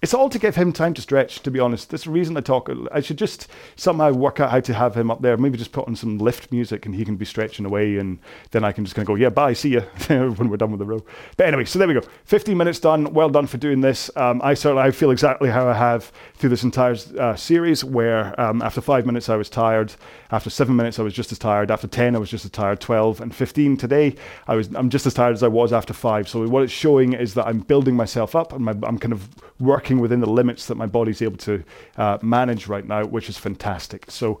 it's 0.00 0.14
all 0.14 0.28
to 0.28 0.38
give 0.38 0.56
him 0.56 0.72
time 0.72 0.94
to 0.94 1.02
stretch, 1.02 1.40
to 1.40 1.50
be 1.50 1.58
honest. 1.60 1.90
That's 1.90 2.04
the 2.04 2.10
reason 2.10 2.36
I 2.36 2.40
talk. 2.40 2.70
I 2.92 3.00
should 3.00 3.18
just 3.18 3.48
somehow 3.76 4.12
work 4.12 4.40
out 4.40 4.50
how 4.50 4.60
to 4.60 4.74
have 4.74 4.96
him 4.96 5.10
up 5.10 5.22
there. 5.22 5.36
Maybe 5.36 5.58
just 5.58 5.72
put 5.72 5.88
on 5.88 5.96
some 5.96 6.18
lift 6.18 6.52
music 6.52 6.86
and 6.86 6.94
he 6.94 7.04
can 7.04 7.16
be 7.16 7.24
stretching 7.24 7.66
away, 7.66 7.96
and 7.96 8.18
then 8.50 8.64
I 8.64 8.72
can 8.72 8.84
just 8.84 8.94
kind 8.94 9.02
of 9.02 9.08
go, 9.08 9.14
yeah, 9.14 9.30
bye, 9.30 9.52
see 9.52 9.70
you 9.70 9.80
when 10.08 10.48
we're 10.48 10.56
done 10.56 10.70
with 10.70 10.80
the 10.80 10.86
row. 10.86 11.04
But 11.36 11.48
anyway, 11.48 11.64
so 11.64 11.78
there 11.78 11.88
we 11.88 11.94
go. 11.94 12.02
15 12.24 12.56
minutes 12.56 12.80
done. 12.80 13.12
Well 13.12 13.28
done 13.30 13.46
for 13.46 13.58
doing 13.58 13.80
this. 13.80 14.10
Um, 14.16 14.40
I 14.42 14.54
certainly 14.54 14.82
I 14.82 14.90
feel 14.90 15.10
exactly 15.10 15.50
how 15.50 15.68
I 15.68 15.74
have 15.74 16.12
through 16.34 16.50
this 16.50 16.62
entire 16.62 16.96
uh, 17.18 17.34
series, 17.36 17.84
where 17.84 18.38
um, 18.40 18.62
after 18.62 18.80
five 18.80 19.06
minutes 19.06 19.28
I 19.28 19.36
was 19.36 19.50
tired, 19.50 19.94
after 20.30 20.50
seven 20.50 20.76
minutes 20.76 20.98
I 20.98 21.02
was 21.02 21.14
just 21.14 21.32
as 21.32 21.38
tired, 21.38 21.70
after 21.70 21.88
10 21.88 22.14
I 22.14 22.18
was 22.18 22.30
just 22.30 22.44
as 22.44 22.50
tired, 22.50 22.80
12 22.80 23.20
and 23.20 23.34
15 23.34 23.76
today 23.76 24.14
I 24.46 24.54
was 24.54 24.68
I'm 24.74 24.90
just 24.90 25.06
as 25.06 25.14
tired 25.14 25.34
as 25.34 25.42
I 25.42 25.48
was 25.48 25.72
after 25.72 25.92
five. 25.92 26.28
So 26.28 26.46
what 26.46 26.62
it's 26.62 26.72
showing 26.72 27.12
is 27.14 27.34
that 27.34 27.46
I'm 27.46 27.60
building 27.60 27.96
myself 27.96 28.36
up 28.36 28.52
and 28.52 28.64
my, 28.64 28.72
I'm 28.82 28.98
kind 28.98 29.12
of 29.12 29.28
working 29.58 29.87
working 29.88 30.02
within 30.02 30.20
the 30.20 30.30
limits 30.30 30.66
that 30.66 30.76
my 30.76 30.86
body's 30.86 31.22
able 31.22 31.38
to 31.38 31.64
uh, 31.96 32.18
manage 32.20 32.68
right 32.68 32.86
now, 32.86 33.06
which 33.06 33.30
is 33.30 33.38
fantastic. 33.38 34.10
So 34.10 34.38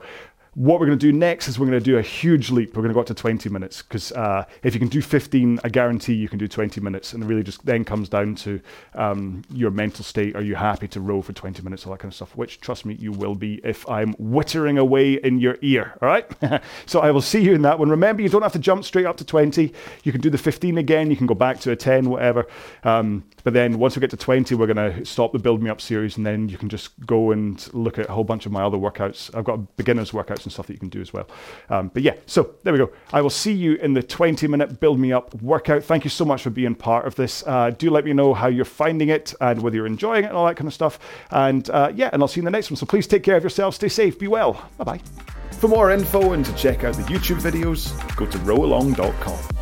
what 0.58 0.80
we're 0.80 0.86
going 0.86 0.98
to 0.98 1.06
do 1.06 1.16
next 1.16 1.46
is 1.46 1.56
we're 1.56 1.66
going 1.66 1.78
to 1.78 1.84
do 1.84 1.98
a 1.98 2.02
huge 2.02 2.50
leap. 2.50 2.76
We're 2.76 2.82
going 2.82 2.88
to 2.88 2.94
go 2.94 2.98
up 2.98 3.06
to 3.06 3.14
20 3.14 3.48
minutes 3.48 3.80
because 3.80 4.10
uh, 4.10 4.44
if 4.64 4.74
you 4.74 4.80
can 4.80 4.88
do 4.88 5.00
15, 5.00 5.60
I 5.62 5.68
guarantee 5.68 6.14
you 6.14 6.28
can 6.28 6.36
do 6.36 6.48
20 6.48 6.80
minutes. 6.80 7.12
And 7.12 7.22
it 7.22 7.26
really 7.26 7.44
just 7.44 7.64
then 7.64 7.84
comes 7.84 8.08
down 8.08 8.34
to 8.36 8.60
um, 8.96 9.42
your 9.52 9.70
mental 9.70 10.04
state. 10.04 10.34
Are 10.34 10.42
you 10.42 10.56
happy 10.56 10.88
to 10.88 11.00
row 11.00 11.22
for 11.22 11.32
20 11.32 11.62
minutes? 11.62 11.86
All 11.86 11.92
that 11.92 12.00
kind 12.00 12.10
of 12.10 12.16
stuff, 12.16 12.34
which 12.36 12.60
trust 12.60 12.86
me, 12.86 12.94
you 12.94 13.12
will 13.12 13.36
be 13.36 13.60
if 13.62 13.88
I'm 13.88 14.14
whittering 14.14 14.78
away 14.78 15.12
in 15.14 15.38
your 15.38 15.58
ear. 15.62 15.96
All 16.02 16.08
right. 16.08 16.28
so 16.86 16.98
I 16.98 17.12
will 17.12 17.22
see 17.22 17.40
you 17.40 17.54
in 17.54 17.62
that 17.62 17.78
one. 17.78 17.88
Remember, 17.88 18.20
you 18.20 18.28
don't 18.28 18.42
have 18.42 18.52
to 18.54 18.58
jump 18.58 18.84
straight 18.84 19.06
up 19.06 19.16
to 19.18 19.24
20. 19.24 19.72
You 20.02 20.10
can 20.10 20.20
do 20.20 20.28
the 20.28 20.38
15 20.38 20.76
again. 20.76 21.08
You 21.08 21.16
can 21.16 21.28
go 21.28 21.34
back 21.34 21.60
to 21.60 21.70
a 21.70 21.76
10, 21.76 22.10
whatever. 22.10 22.48
Um, 22.82 23.22
but 23.44 23.52
then 23.52 23.78
once 23.78 23.94
we 23.94 24.00
get 24.00 24.10
to 24.10 24.16
20, 24.16 24.56
we're 24.56 24.66
going 24.66 24.92
to 24.92 25.04
stop 25.04 25.32
the 25.32 25.38
Build 25.38 25.62
Me 25.62 25.70
Up 25.70 25.80
series. 25.80 26.16
And 26.16 26.26
then 26.26 26.48
you 26.48 26.58
can 26.58 26.68
just 26.68 26.98
go 27.06 27.30
and 27.30 27.72
look 27.72 27.96
at 27.96 28.08
a 28.08 28.12
whole 28.12 28.24
bunch 28.24 28.44
of 28.44 28.50
my 28.50 28.64
other 28.64 28.76
workouts. 28.76 29.32
I've 29.36 29.44
got 29.44 29.76
beginners 29.76 30.10
workouts 30.10 30.47
and 30.48 30.52
stuff 30.52 30.66
that 30.66 30.72
you 30.72 30.78
can 30.78 30.88
do 30.88 31.00
as 31.00 31.12
well. 31.12 31.28
Um, 31.70 31.90
but 31.92 32.02
yeah, 32.02 32.14
so 32.26 32.54
there 32.62 32.72
we 32.72 32.78
go. 32.78 32.90
I 33.12 33.20
will 33.20 33.30
see 33.30 33.52
you 33.52 33.74
in 33.74 33.94
the 33.94 34.02
20 34.02 34.46
minute 34.48 34.80
build 34.80 34.98
me 34.98 35.12
up 35.12 35.34
workout. 35.42 35.84
Thank 35.84 36.04
you 36.04 36.10
so 36.10 36.24
much 36.24 36.42
for 36.42 36.50
being 36.50 36.74
part 36.74 37.06
of 37.06 37.14
this. 37.14 37.44
Uh, 37.46 37.70
do 37.70 37.90
let 37.90 38.04
me 38.04 38.12
know 38.12 38.34
how 38.34 38.48
you're 38.48 38.64
finding 38.64 39.08
it 39.08 39.34
and 39.40 39.62
whether 39.62 39.76
you're 39.76 39.86
enjoying 39.86 40.24
it 40.24 40.28
and 40.28 40.36
all 40.36 40.46
that 40.46 40.56
kind 40.56 40.68
of 40.68 40.74
stuff. 40.74 40.98
And 41.30 41.68
uh, 41.70 41.92
yeah, 41.94 42.10
and 42.12 42.22
I'll 42.22 42.28
see 42.28 42.40
you 42.40 42.42
in 42.42 42.46
the 42.46 42.50
next 42.50 42.70
one. 42.70 42.76
So 42.76 42.86
please 42.86 43.06
take 43.06 43.22
care 43.22 43.36
of 43.36 43.42
yourself, 43.42 43.74
stay 43.74 43.88
safe, 43.88 44.18
be 44.18 44.28
well. 44.28 44.68
Bye 44.78 44.84
bye. 44.84 45.00
For 45.52 45.68
more 45.68 45.90
info 45.90 46.32
and 46.32 46.44
to 46.44 46.54
check 46.54 46.84
out 46.84 46.94
the 46.94 47.02
YouTube 47.02 47.40
videos, 47.40 47.90
go 48.16 48.26
to 48.26 48.38
rowalong.com. 48.38 49.57